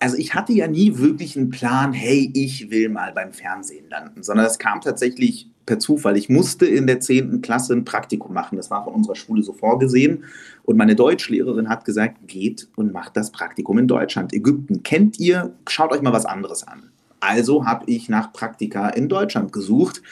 Also 0.00 0.16
ich 0.16 0.34
hatte 0.34 0.52
ja 0.52 0.66
nie 0.66 0.96
wirklich 0.96 1.36
einen 1.36 1.50
Plan, 1.50 1.92
hey, 1.92 2.30
ich 2.34 2.70
will 2.70 2.88
mal 2.88 3.12
beim 3.12 3.32
Fernsehen 3.32 3.88
landen, 3.90 4.22
sondern 4.22 4.46
es 4.46 4.58
kam 4.58 4.80
tatsächlich 4.80 5.48
per 5.66 5.78
Zufall. 5.78 6.16
Ich 6.16 6.30
musste 6.30 6.66
in 6.66 6.86
der 6.86 7.00
10. 7.00 7.42
Klasse 7.42 7.74
ein 7.74 7.84
Praktikum 7.84 8.32
machen. 8.32 8.56
Das 8.56 8.70
war 8.70 8.82
von 8.82 8.94
unserer 8.94 9.14
Schule 9.14 9.42
so 9.42 9.52
vorgesehen. 9.52 10.24
Und 10.64 10.78
meine 10.78 10.96
Deutschlehrerin 10.96 11.68
hat 11.68 11.84
gesagt, 11.84 12.16
geht 12.26 12.66
und 12.76 12.92
macht 12.92 13.16
das 13.16 13.30
Praktikum 13.30 13.76
in 13.76 13.86
Deutschland. 13.86 14.32
Ägypten 14.32 14.82
kennt 14.82 15.20
ihr, 15.20 15.52
schaut 15.68 15.92
euch 15.92 16.00
mal 16.00 16.14
was 16.14 16.26
anderes 16.26 16.66
an. 16.66 16.90
Also 17.20 17.66
habe 17.66 17.84
ich 17.86 18.08
nach 18.08 18.32
Praktika 18.32 18.88
in 18.88 19.10
Deutschland 19.10 19.52
gesucht 19.52 20.02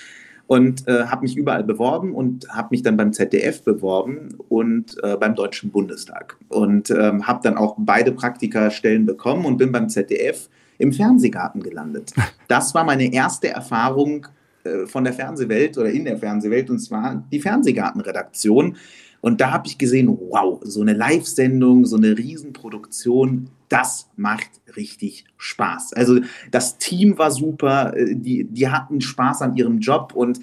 und 0.49 0.89
äh, 0.89 1.05
habe 1.05 1.23
mich 1.23 1.37
überall 1.37 1.63
beworben 1.63 2.15
und 2.15 2.49
habe 2.49 2.69
mich 2.71 2.83
dann 2.83 2.97
beim 2.97 3.13
ZDF 3.13 3.63
beworben 3.63 4.31
und 4.49 4.97
äh, 5.05 5.17
beim 5.17 5.35
Deutschen 5.35 5.71
Bundestag 5.71 6.37
und 6.49 6.91
ähm, 6.91 7.27
habe 7.27 7.41
dann 7.43 7.59
auch 7.59 7.77
beide 7.79 8.13
Praktikastellen 8.13 9.05
bekommen 9.05 9.45
und 9.45 9.59
bin 9.59 9.71
beim 9.71 9.91
ZDF 9.91 10.49
im 10.79 10.93
Fernsehgarten 10.93 11.63
gelandet. 11.63 12.13
Das 12.49 12.75
war 12.75 12.83
meine 12.83 13.13
erste 13.13 13.49
Erfahrung 13.49 14.27
äh, 14.65 14.87
von 14.87 15.05
der 15.05 15.13
Fernsehwelt 15.13 15.77
oder 15.77 15.91
in 15.91 16.07
der 16.07 16.17
Fernsehwelt 16.17 16.71
und 16.71 16.79
zwar 16.79 17.23
die 17.31 17.41
Fernsehgartenredaktion. 17.41 18.77
Und 19.21 19.41
da 19.41 19.51
habe 19.51 19.67
ich 19.67 19.79
gesehen, 19.79 20.09
wow, 20.09 20.61
so 20.63 20.81
eine 20.81 20.93
Live-Sendung, 20.93 21.85
so 21.85 21.97
eine 21.97 22.17
Riesenproduktion, 22.17 23.51
das 23.69 24.09
macht 24.17 24.49
richtig 24.77 25.25
Spaß. 25.37 25.93
Also 25.93 26.21
das 26.51 26.79
Team 26.79 27.19
war 27.19 27.31
super, 27.31 27.95
äh, 27.97 28.15
die, 28.15 28.45
die 28.45 28.69
hatten 28.69 29.01
Spaß 29.01 29.43
an 29.43 29.57
ihrem 29.57 29.79
Job 29.79 30.13
und 30.15 30.41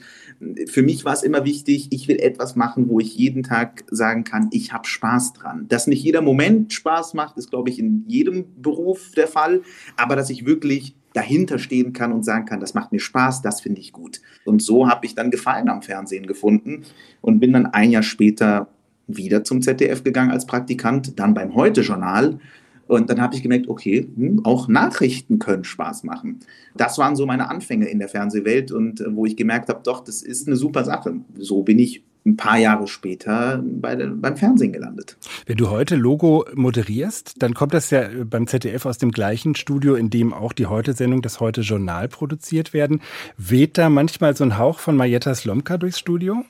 für 0.67 0.83
mich 0.83 1.05
war 1.05 1.13
es 1.13 1.23
immer 1.23 1.45
wichtig, 1.45 1.87
ich 1.91 2.07
will 2.07 2.19
etwas 2.19 2.55
machen, 2.55 2.89
wo 2.89 2.99
ich 2.99 3.15
jeden 3.15 3.43
Tag 3.43 3.85
sagen 3.89 4.23
kann, 4.23 4.49
ich 4.51 4.73
habe 4.73 4.85
Spaß 4.85 5.33
dran. 5.33 5.67
Dass 5.69 5.87
nicht 5.87 6.03
jeder 6.03 6.21
Moment 6.21 6.73
Spaß 6.73 7.13
macht, 7.13 7.37
ist, 7.37 7.49
glaube 7.49 7.69
ich, 7.69 7.79
in 7.79 8.03
jedem 8.07 8.45
Beruf 8.61 9.11
der 9.15 9.27
Fall, 9.27 9.61
aber 9.95 10.15
dass 10.15 10.29
ich 10.29 10.45
wirklich 10.45 10.95
dahinter 11.15 11.59
stehen 11.59 11.93
kann 11.93 12.11
und 12.11 12.23
sagen 12.23 12.45
kann, 12.45 12.59
das 12.59 12.73
macht 12.73 12.91
mir 12.91 12.99
Spaß, 12.99 13.41
das 13.41 13.61
finde 13.61 13.81
ich 13.81 13.93
gut. 13.93 14.21
Und 14.43 14.61
so 14.61 14.89
habe 14.89 15.05
ich 15.05 15.15
dann 15.15 15.31
Gefallen 15.31 15.69
am 15.69 15.81
Fernsehen 15.81 16.27
gefunden 16.27 16.83
und 17.21 17.39
bin 17.39 17.53
dann 17.53 17.65
ein 17.67 17.91
Jahr 17.91 18.03
später 18.03 18.67
wieder 19.07 19.43
zum 19.43 19.61
ZDF 19.61 20.03
gegangen 20.03 20.31
als 20.31 20.45
Praktikant, 20.45 21.19
dann 21.19 21.33
beim 21.33 21.55
Heute-Journal. 21.55 22.39
Und 22.87 23.09
dann 23.09 23.19
habe 23.19 23.35
ich 23.35 23.41
gemerkt, 23.41 23.67
okay, 23.67 24.07
hm, 24.15 24.41
auch 24.43 24.67
Nachrichten 24.67 25.39
können 25.39 25.63
Spaß 25.63 26.03
machen. 26.03 26.39
Das 26.75 26.97
waren 26.97 27.15
so 27.15 27.25
meine 27.25 27.49
Anfänge 27.49 27.87
in 27.87 27.99
der 27.99 28.09
Fernsehwelt 28.09 28.71
und 28.71 29.01
äh, 29.01 29.15
wo 29.15 29.25
ich 29.25 29.35
gemerkt 29.35 29.69
habe, 29.69 29.81
doch, 29.83 30.03
das 30.03 30.21
ist 30.21 30.47
eine 30.47 30.55
super 30.55 30.83
Sache. 30.83 31.15
So 31.37 31.63
bin 31.63 31.79
ich 31.79 32.03
ein 32.25 32.37
paar 32.37 32.57
Jahre 32.57 32.87
später 32.87 33.63
bei 33.63 33.95
beim 33.95 34.35
Fernsehen 34.35 34.73
gelandet. 34.73 35.15
Wenn 35.45 35.57
du 35.57 35.69
heute 35.69 35.95
Logo 35.95 36.45
moderierst, 36.55 37.35
dann 37.41 37.53
kommt 37.53 37.73
das 37.73 37.91
ja 37.91 38.09
beim 38.23 38.47
ZDF 38.47 38.85
aus 38.85 38.97
dem 38.97 39.11
gleichen 39.11 39.55
Studio, 39.55 39.95
in 39.95 40.09
dem 40.09 40.33
auch 40.33 40.53
die 40.53 40.65
Heute-Sendung, 40.65 41.21
das 41.21 41.39
Heute-Journal 41.39 42.07
produziert 42.07 42.73
werden. 42.73 43.01
Weht 43.37 43.77
da 43.77 43.89
manchmal 43.89 44.35
so 44.35 44.43
ein 44.43 44.57
Hauch 44.57 44.79
von 44.79 44.97
Marietta 44.97 45.35
Slomka 45.35 45.77
durchs 45.77 45.99
Studio? 45.99 46.43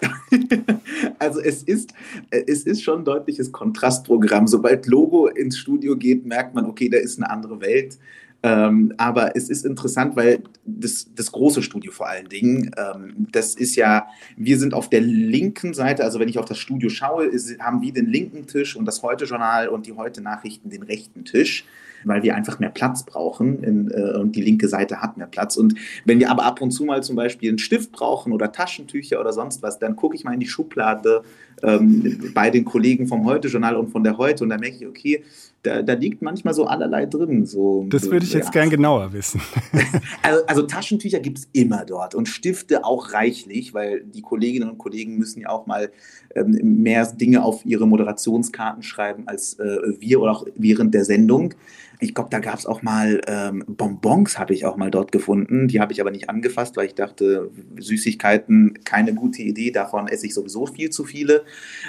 also 1.20 1.40
es 1.40 1.62
ist, 1.62 1.94
es 2.30 2.64
ist 2.64 2.82
schon 2.82 3.00
ein 3.00 3.04
deutliches 3.04 3.52
Kontrastprogramm. 3.52 4.48
Sobald 4.48 4.86
Logo 4.86 5.28
ins 5.28 5.56
Studio 5.56 5.96
geht, 5.96 6.26
merkt 6.26 6.54
man, 6.54 6.66
okay, 6.66 6.88
da 6.88 6.98
ist 6.98 7.18
eine 7.18 7.30
andere 7.30 7.60
Welt. 7.60 7.98
Ähm, 8.42 8.92
aber 8.96 9.36
es 9.36 9.48
ist 9.48 9.64
interessant, 9.64 10.16
weil 10.16 10.42
das, 10.64 11.06
das 11.14 11.30
große 11.30 11.62
Studio 11.62 11.92
vor 11.92 12.08
allen 12.08 12.28
Dingen, 12.28 12.72
ähm, 12.76 13.28
das 13.30 13.54
ist 13.54 13.76
ja, 13.76 14.08
wir 14.36 14.58
sind 14.58 14.74
auf 14.74 14.90
der 14.90 15.00
linken 15.00 15.74
Seite, 15.74 16.02
also 16.02 16.18
wenn 16.18 16.28
ich 16.28 16.38
auf 16.38 16.46
das 16.46 16.58
Studio 16.58 16.88
schaue, 16.88 17.26
ist, 17.26 17.58
haben 17.60 17.82
wir 17.82 17.92
den 17.92 18.06
linken 18.06 18.46
Tisch 18.46 18.76
und 18.76 18.84
das 18.84 19.02
Heute-Journal 19.02 19.68
und 19.68 19.86
die 19.86 19.92
Heute-Nachrichten 19.92 20.70
den 20.70 20.82
rechten 20.82 21.24
Tisch 21.24 21.64
weil 22.04 22.22
wir 22.22 22.34
einfach 22.34 22.58
mehr 22.58 22.70
Platz 22.70 23.04
brauchen 23.04 23.62
in, 23.62 23.90
äh, 23.90 24.18
und 24.18 24.34
die 24.36 24.42
linke 24.42 24.68
Seite 24.68 25.00
hat 25.00 25.16
mehr 25.16 25.26
Platz. 25.26 25.56
Und 25.56 25.74
wenn 26.04 26.18
wir 26.18 26.30
aber 26.30 26.44
ab 26.44 26.60
und 26.60 26.70
zu 26.70 26.84
mal 26.84 27.02
zum 27.02 27.16
Beispiel 27.16 27.48
einen 27.48 27.58
Stift 27.58 27.92
brauchen 27.92 28.32
oder 28.32 28.52
Taschentücher 28.52 29.20
oder 29.20 29.32
sonst 29.32 29.62
was, 29.62 29.78
dann 29.78 29.96
gucke 29.96 30.16
ich 30.16 30.24
mal 30.24 30.34
in 30.34 30.40
die 30.40 30.48
Schublade 30.48 31.22
ähm, 31.62 32.30
bei 32.34 32.50
den 32.50 32.64
Kollegen 32.64 33.06
vom 33.06 33.24
Heute-Journal 33.24 33.76
und 33.76 33.90
von 33.90 34.04
der 34.04 34.18
Heute 34.18 34.44
und 34.44 34.50
da 34.50 34.58
merke 34.58 34.76
ich, 34.76 34.86
okay, 34.86 35.22
da, 35.62 35.80
da, 35.80 35.92
liegt 35.92 36.22
manchmal 36.22 36.54
so 36.54 36.66
allerlei 36.66 37.06
drin. 37.06 37.46
So, 37.46 37.86
das 37.88 38.10
würde 38.10 38.26
ich 38.26 38.32
jetzt 38.32 38.46
ja. 38.46 38.50
gern 38.50 38.70
genauer 38.70 39.12
wissen. 39.12 39.40
also, 40.22 40.44
also 40.46 40.62
Taschentücher 40.62 41.20
gibt 41.20 41.38
es 41.38 41.48
immer 41.52 41.84
dort 41.84 42.16
und 42.16 42.28
Stifte 42.28 42.84
auch 42.84 43.12
reichlich, 43.12 43.72
weil 43.72 44.02
die 44.02 44.22
Kolleginnen 44.22 44.68
und 44.68 44.78
Kollegen 44.78 45.18
müssen 45.18 45.40
ja 45.40 45.50
auch 45.50 45.66
mal 45.66 45.92
ähm, 46.34 46.82
mehr 46.82 47.06
Dinge 47.06 47.44
auf 47.44 47.64
ihre 47.64 47.86
Moderationskarten 47.86 48.82
schreiben 48.82 49.28
als 49.28 49.58
äh, 49.60 49.78
wir 50.00 50.20
oder 50.20 50.32
auch 50.32 50.46
während 50.56 50.94
der 50.94 51.04
Sendung. 51.04 51.54
Ich 52.00 52.14
glaube, 52.14 52.30
da 52.30 52.40
gab 52.40 52.58
es 52.58 52.66
auch 52.66 52.82
mal 52.82 53.20
ähm, 53.28 53.62
Bonbons, 53.68 54.36
habe 54.36 54.54
ich 54.54 54.64
auch 54.64 54.76
mal 54.76 54.90
dort 54.90 55.12
gefunden. 55.12 55.68
Die 55.68 55.78
habe 55.78 55.92
ich 55.92 56.00
aber 56.00 56.10
nicht 56.10 56.28
angefasst, 56.28 56.76
weil 56.76 56.86
ich 56.86 56.96
dachte, 56.96 57.52
Süßigkeiten, 57.78 58.80
keine 58.82 59.14
gute 59.14 59.42
Idee, 59.42 59.70
davon 59.70 60.08
esse 60.08 60.26
ich 60.26 60.34
sowieso 60.34 60.66
viel 60.66 60.90
zu 60.90 61.04
viele. 61.04 61.44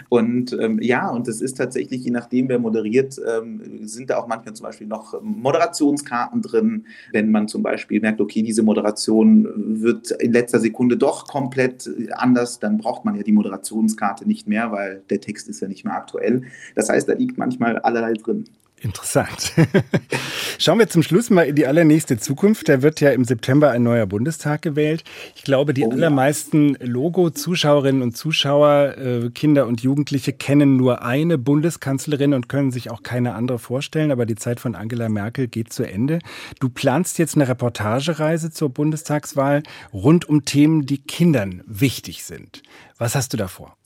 Und 0.09 0.57
ähm, 0.59 0.79
ja, 0.81 1.09
und 1.09 1.27
es 1.27 1.41
ist 1.41 1.57
tatsächlich, 1.57 2.03
je 2.03 2.11
nachdem, 2.11 2.49
wer 2.49 2.59
moderiert, 2.59 3.19
ähm, 3.25 3.87
sind 3.87 4.09
da 4.09 4.17
auch 4.17 4.27
manchmal 4.27 4.55
zum 4.55 4.65
Beispiel 4.65 4.87
noch 4.87 5.21
Moderationskarten 5.21 6.41
drin. 6.41 6.85
Wenn 7.11 7.31
man 7.31 7.47
zum 7.47 7.63
Beispiel 7.63 8.01
merkt, 8.01 8.21
okay, 8.21 8.41
diese 8.41 8.63
Moderation 8.63 9.47
wird 9.81 10.11
in 10.11 10.33
letzter 10.33 10.59
Sekunde 10.59 10.97
doch 10.97 11.27
komplett 11.27 11.89
anders, 12.11 12.59
dann 12.59 12.77
braucht 12.77 13.05
man 13.05 13.15
ja 13.15 13.23
die 13.23 13.31
Moderationskarte 13.31 14.27
nicht 14.27 14.47
mehr, 14.47 14.71
weil 14.71 15.03
der 15.09 15.21
Text 15.21 15.47
ist 15.49 15.61
ja 15.61 15.67
nicht 15.67 15.85
mehr 15.85 15.95
aktuell. 15.95 16.43
Das 16.75 16.89
heißt, 16.89 17.07
da 17.07 17.13
liegt 17.13 17.37
manchmal 17.37 17.77
allerlei 17.79 18.13
drin. 18.13 18.45
Interessant. 18.83 19.53
Schauen 20.59 20.77
wir 20.77 20.89
zum 20.89 21.03
Schluss 21.03 21.29
mal 21.29 21.43
in 21.43 21.55
die 21.55 21.65
allernächste 21.65 22.17
Zukunft. 22.17 22.67
Da 22.67 22.81
wird 22.81 22.99
ja 22.99 23.11
im 23.11 23.23
September 23.23 23.71
ein 23.71 23.81
neuer 23.81 24.05
Bundestag 24.05 24.61
gewählt. 24.61 25.05
Ich 25.37 25.43
glaube, 25.43 25.73
die 25.73 25.85
oh, 25.85 25.91
allermeisten 25.91 26.75
Logo-Zuschauerinnen 26.81 28.01
und 28.01 28.17
Zuschauer, 28.17 28.97
äh, 28.97 29.29
Kinder 29.29 29.67
und 29.67 29.81
Jugendliche, 29.83 30.33
kennen 30.33 30.75
nur 30.75 31.01
eine 31.01 31.37
Bundeskanzlerin 31.37 32.33
und 32.33 32.49
können 32.49 32.71
sich 32.71 32.91
auch 32.91 33.03
keine 33.03 33.35
andere 33.35 33.57
vorstellen. 33.57 34.11
Aber 34.11 34.25
die 34.25 34.35
Zeit 34.35 34.59
von 34.59 34.75
Angela 34.75 35.07
Merkel 35.07 35.47
geht 35.47 35.71
zu 35.71 35.83
Ende. 35.83 36.19
Du 36.59 36.67
planst 36.67 37.17
jetzt 37.19 37.35
eine 37.35 37.47
Reportagereise 37.47 38.51
zur 38.51 38.67
Bundestagswahl 38.67 39.63
rund 39.93 40.27
um 40.27 40.43
Themen, 40.43 40.85
die 40.85 40.97
Kindern 40.97 41.63
wichtig 41.65 42.25
sind. 42.25 42.63
Was 42.97 43.15
hast 43.15 43.31
du 43.31 43.37
davor? 43.37 43.77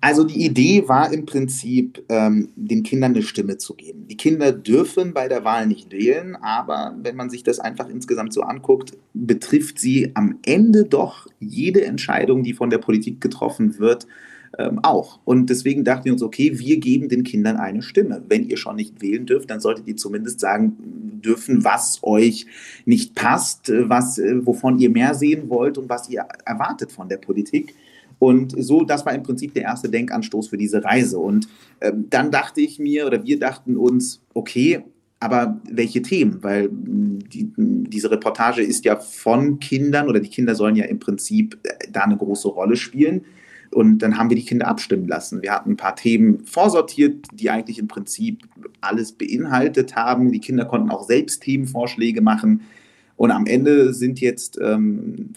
Also 0.00 0.24
die 0.24 0.44
Idee 0.44 0.88
war 0.88 1.12
im 1.12 1.26
Prinzip, 1.26 2.02
ähm, 2.08 2.48
den 2.56 2.82
Kindern 2.82 3.12
eine 3.12 3.22
Stimme 3.22 3.58
zu 3.58 3.74
geben. 3.74 4.06
Die 4.08 4.16
Kinder 4.16 4.52
dürfen 4.52 5.12
bei 5.12 5.28
der 5.28 5.44
Wahl 5.44 5.66
nicht 5.66 5.92
wählen, 5.92 6.36
aber 6.36 6.96
wenn 7.02 7.16
man 7.16 7.30
sich 7.30 7.42
das 7.42 7.60
einfach 7.60 7.88
insgesamt 7.88 8.32
so 8.32 8.42
anguckt, 8.42 8.96
betrifft 9.14 9.78
sie 9.78 10.12
am 10.14 10.38
Ende 10.44 10.84
doch 10.84 11.26
jede 11.40 11.84
Entscheidung, 11.84 12.42
die 12.42 12.54
von 12.54 12.70
der 12.70 12.78
Politik 12.78 13.20
getroffen 13.20 13.78
wird, 13.78 14.06
ähm, 14.58 14.80
auch. 14.82 15.20
Und 15.24 15.48
deswegen 15.48 15.84
dachten 15.84 16.06
wir 16.06 16.12
uns, 16.12 16.22
okay, 16.22 16.58
wir 16.58 16.78
geben 16.78 17.08
den 17.08 17.22
Kindern 17.22 17.56
eine 17.56 17.82
Stimme. 17.82 18.22
Wenn 18.28 18.48
ihr 18.48 18.56
schon 18.56 18.76
nicht 18.76 19.00
wählen 19.00 19.26
dürft, 19.26 19.50
dann 19.50 19.60
solltet 19.60 19.86
ihr 19.86 19.96
zumindest 19.96 20.40
sagen 20.40 20.76
dürfen, 21.22 21.64
was 21.64 22.00
euch 22.02 22.46
nicht 22.84 23.14
passt, 23.14 23.70
was, 23.72 24.18
äh, 24.18 24.44
wovon 24.44 24.78
ihr 24.78 24.90
mehr 24.90 25.14
sehen 25.14 25.48
wollt 25.48 25.78
und 25.78 25.88
was 25.88 26.08
ihr 26.08 26.26
erwartet 26.44 26.90
von 26.92 27.08
der 27.08 27.18
Politik. 27.18 27.74
Und 28.20 28.54
so, 28.62 28.84
das 28.84 29.04
war 29.06 29.14
im 29.14 29.22
Prinzip 29.22 29.54
der 29.54 29.62
erste 29.62 29.88
Denkanstoß 29.88 30.48
für 30.48 30.58
diese 30.58 30.84
Reise. 30.84 31.18
Und 31.18 31.48
ähm, 31.80 32.04
dann 32.10 32.30
dachte 32.30 32.60
ich 32.60 32.78
mir, 32.78 33.06
oder 33.06 33.24
wir 33.24 33.38
dachten 33.38 33.78
uns, 33.78 34.20
okay, 34.34 34.84
aber 35.20 35.58
welche 35.70 36.02
Themen? 36.02 36.42
Weil 36.42 36.68
die, 36.70 37.50
diese 37.56 38.10
Reportage 38.10 38.62
ist 38.62 38.84
ja 38.84 38.96
von 38.96 39.58
Kindern 39.58 40.06
oder 40.06 40.20
die 40.20 40.28
Kinder 40.28 40.54
sollen 40.54 40.76
ja 40.76 40.84
im 40.84 40.98
Prinzip 40.98 41.58
äh, 41.62 41.90
da 41.90 42.02
eine 42.02 42.18
große 42.18 42.48
Rolle 42.48 42.76
spielen. 42.76 43.24
Und 43.70 44.00
dann 44.00 44.18
haben 44.18 44.28
wir 44.28 44.36
die 44.36 44.44
Kinder 44.44 44.68
abstimmen 44.68 45.08
lassen. 45.08 45.40
Wir 45.40 45.52
hatten 45.52 45.70
ein 45.70 45.76
paar 45.76 45.96
Themen 45.96 46.44
vorsortiert, 46.44 47.26
die 47.32 47.48
eigentlich 47.48 47.78
im 47.78 47.88
Prinzip 47.88 48.42
alles 48.82 49.12
beinhaltet 49.12 49.96
haben. 49.96 50.30
Die 50.30 50.40
Kinder 50.40 50.66
konnten 50.66 50.90
auch 50.90 51.06
selbst 51.06 51.42
Themenvorschläge 51.42 52.20
machen. 52.20 52.62
Und 53.16 53.30
am 53.30 53.46
Ende 53.46 53.94
sind 53.94 54.20
jetzt 54.20 54.58
ähm, 54.60 55.30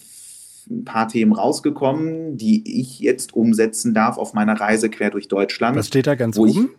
ein 0.70 0.86
paar 0.86 1.08
Themen 1.08 1.34
rausgekommen, 1.34 2.38
die 2.38 2.82
ich 2.82 3.00
jetzt 3.00 3.34
umsetzen 3.34 3.94
darf 3.94 4.18
auf 4.18 4.34
meiner 4.34 4.60
Reise 4.60 4.90
quer 4.90 5.10
durch 5.10 5.28
Deutschland. 5.28 5.78
Was 5.78 5.88
steht 5.88 6.08
da 6.08 6.16
ganz 6.16 6.38
oben? 6.38 6.70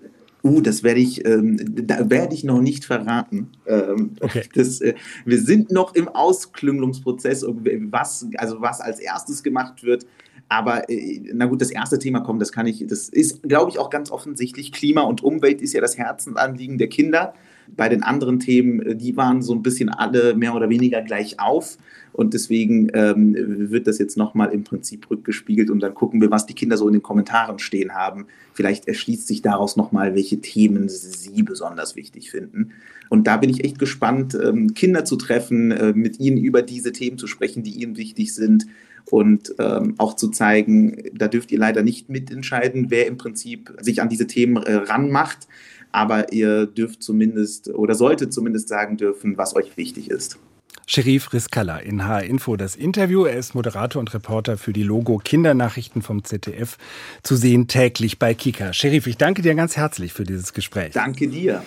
Uh, 0.43 0.61
das 0.61 0.83
werde 0.83 1.01
ich, 1.01 1.25
ähm, 1.27 1.57
da 1.87 2.11
werde 2.11 2.35
ich 2.35 2.45
noch 2.45 2.61
nicht 2.61 2.85
verraten. 2.85 3.49
Ähm, 3.67 4.11
okay. 4.21 4.43
Das, 4.55 4.83
äh, 4.83 4.95
wir 5.25 5.41
sind 5.41 5.73
noch 5.73 5.95
im 5.95 6.07
Ausklüngelungsprozess, 6.07 7.47
was, 7.47 8.27
also 8.37 8.61
was 8.61 8.83
als 8.83 9.01
erstes 9.01 9.43
gemacht 9.43 9.83
wird. 9.83 10.07
Aber 10.49 10.91
äh, 10.91 11.23
na 11.33 11.47
gut, 11.47 11.63
das 11.63 11.71
erste 11.71 11.99
Thema 11.99 12.21
kommt, 12.21 12.43
das 12.43 12.53
kann 12.53 12.67
ich, 12.67 12.87
das 12.87 13.09
ist, 13.09 13.43
glaube 13.43 13.71
ich, 13.71 13.79
auch 13.79 13.89
ganz 13.89 14.11
offensichtlich. 14.11 14.73
Klima 14.73 15.01
und 15.03 15.23
Umwelt 15.23 15.63
ist 15.63 15.73
ja 15.73 15.81
das 15.81 15.97
Herzensanliegen 15.97 16.77
der 16.77 16.89
Kinder. 16.89 17.33
Bei 17.69 17.89
den 17.89 18.03
anderen 18.03 18.41
Themen, 18.41 18.81
äh, 18.81 18.97
die 18.97 19.17
waren 19.17 19.43
so 19.43 19.55
ein 19.55 19.63
bisschen 19.63 19.89
alle 19.89 20.35
mehr 20.35 20.55
oder 20.55 20.69
weniger 20.69 21.03
gleich 21.03 21.41
auf. 21.41 21.79
Und 22.13 22.33
deswegen 22.33 22.91
ähm, 22.95 23.35
wird 23.71 23.89
das 23.89 23.99
jetzt 23.99 24.17
nochmal 24.17 24.53
im 24.53 24.63
Prinzip 24.63 25.11
rückgespiegelt 25.11 25.69
und 25.69 25.81
dann 25.81 25.95
gucken 25.95 26.21
wir, 26.21 26.31
was 26.31 26.47
die 26.47 26.55
Kinder 26.55 26.77
so 26.77 26.87
in 26.87 26.93
den 26.93 27.03
Kommentaren 27.03 27.59
stehen 27.59 27.93
haben. 27.93 28.27
Vielleicht 28.53 28.87
erschließt 28.87 29.27
sich 29.27 29.43
daraus 29.43 29.75
nochmal, 29.75 30.15
welche 30.15 30.41
Themen 30.41 30.89
sie 30.89 31.43
besonders 31.43 31.97
wichtig 31.97 32.31
finden. 32.31 32.71
Und 33.09 33.27
da 33.27 33.37
bin 33.37 33.51
ich 33.51 33.65
echt 33.65 33.81
gespannt, 33.81 34.39
ähm, 34.41 34.75
Kinder 34.75 35.05
zu 35.05 35.17
treffen, 35.17 35.73
äh, 35.73 35.93
mit 35.93 36.21
ihnen 36.21 36.37
über 36.37 36.63
diese 36.63 36.93
Themen 36.93 37.19
zu 37.19 37.27
sprechen, 37.27 37.65
die 37.65 37.83
ihnen 37.83 37.97
wichtig 37.97 38.33
sind 38.33 38.67
und 39.11 39.55
ähm, 39.59 39.95
auch 39.99 40.15
zu 40.17 40.29
zeigen, 40.29 41.03
da 41.13 41.29
dürft 41.29 41.53
ihr 41.53 41.59
leider 41.59 41.83
nicht 41.83 42.09
mitentscheiden, 42.09 42.87
wer 42.91 43.07
im 43.07 43.19
Prinzip 43.19 43.75
sich 43.81 44.01
an 44.01 44.09
diese 44.09 44.27
Themen 44.27 44.63
äh, 44.63 44.75
ranmacht, 44.75 45.47
aber 45.95 46.33
ihr 46.33 46.67
dürft 46.67 47.05
zumindest 47.05 47.73
oder 47.73 47.95
solltet 47.95 48.33
zumindest 48.33 48.69
sagen 48.69 48.97
dürfen, 48.97 49.39
was 49.39 49.55
euch 49.55 49.77
wichtig 49.77 50.11
ist. 50.11 50.41
Sherif 50.87 51.33
Riskalla 51.33 51.79
in 51.79 52.05
HR 52.05 52.25
Info 52.25 52.57
das 52.57 52.77
Interview. 52.77 53.25
Er 53.25 53.37
ist 53.37 53.55
Moderator 53.55 54.01
und 54.01 54.13
Reporter 54.13 54.59
für 54.59 54.73
die 54.73 54.83
Logo 54.83 55.19
Kindernachrichten 55.19 56.03
vom 56.03 56.25
ZDF 56.25 56.77
zu 57.23 57.37
sehen 57.37 57.69
täglich 57.69 58.19
bei 58.19 58.35
Kika. 58.35 58.73
Sherif, 58.73 59.07
ich 59.07 59.17
danke 59.17 59.43
dir 59.43 59.55
ganz 59.55 59.77
herzlich 59.77 60.13
für 60.13 60.25
dieses 60.25 60.53
Gespräch. 60.53 60.93
Danke 60.93 61.29
dir. 61.29 61.63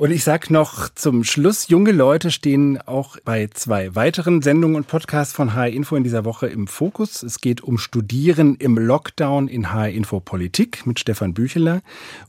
Und 0.00 0.12
ich 0.12 0.24
sag 0.24 0.48
noch 0.48 0.88
zum 0.88 1.24
Schluss, 1.24 1.68
junge 1.68 1.92
Leute 1.92 2.30
stehen 2.30 2.80
auch 2.80 3.18
bei 3.22 3.48
zwei 3.52 3.94
weiteren 3.94 4.40
Sendungen 4.40 4.76
und 4.76 4.86
Podcasts 4.86 5.34
von 5.34 5.52
HR 5.52 5.68
Info 5.68 5.94
in 5.94 6.04
dieser 6.04 6.24
Woche 6.24 6.46
im 6.46 6.68
Fokus. 6.68 7.22
Es 7.22 7.42
geht 7.42 7.60
um 7.60 7.76
Studieren 7.76 8.54
im 8.54 8.78
Lockdown 8.78 9.46
in 9.46 9.74
HR 9.74 9.90
Info 9.90 10.18
Politik 10.18 10.86
mit 10.86 11.00
Stefan 11.00 11.34
Bücheler 11.34 11.82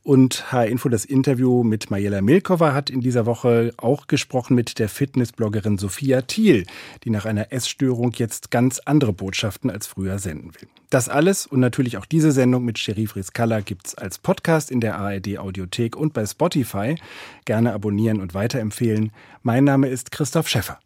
und 0.04 0.52
HR 0.52 0.68
Info 0.68 0.90
das 0.90 1.06
Interview 1.06 1.64
mit 1.64 1.90
Majela 1.90 2.22
Milkova 2.22 2.74
hat 2.74 2.90
in 2.90 3.00
dieser 3.00 3.26
Woche 3.26 3.74
auch 3.78 4.08
gesprochen 4.08 4.56
mit 4.56 4.78
der 4.78 4.90
Fitnessbloggerin 4.90 5.78
Sophia 5.78 6.24
Thiel, 6.32 6.66
die 7.04 7.10
nach 7.10 7.26
einer 7.26 7.52
Essstörung 7.52 8.14
jetzt 8.16 8.52
ganz 8.52 8.80
andere 8.80 9.12
Botschaften 9.12 9.70
als 9.70 9.86
früher 9.86 10.18
senden 10.18 10.56
will. 10.56 10.70
Das 10.90 11.10
alles 11.10 11.46
und 11.46 11.60
natürlich 11.60 11.98
auch 11.98 12.06
diese 12.06 12.32
Sendung 12.32 12.64
mit 12.64 12.80
Sherif 12.80 13.16
Rizkalla 13.16 13.60
gibt's 13.60 13.96
als 13.96 14.18
Podcast 14.18 14.72
in 14.72 14.80
der 14.80 14.98
ARD 14.98 15.38
Audiothek 15.38 15.96
und 15.96 16.14
bei 16.14 16.26
Spotify. 16.26 16.96
Gerne 17.46 17.74
abonnieren 17.74 18.22
und 18.22 18.34
weiterempfehlen. 18.34 19.12
Mein 19.44 19.66
Name 19.66 19.90
ist 19.90 20.12
Christoph 20.12 20.48
Schäffer. 20.48 20.80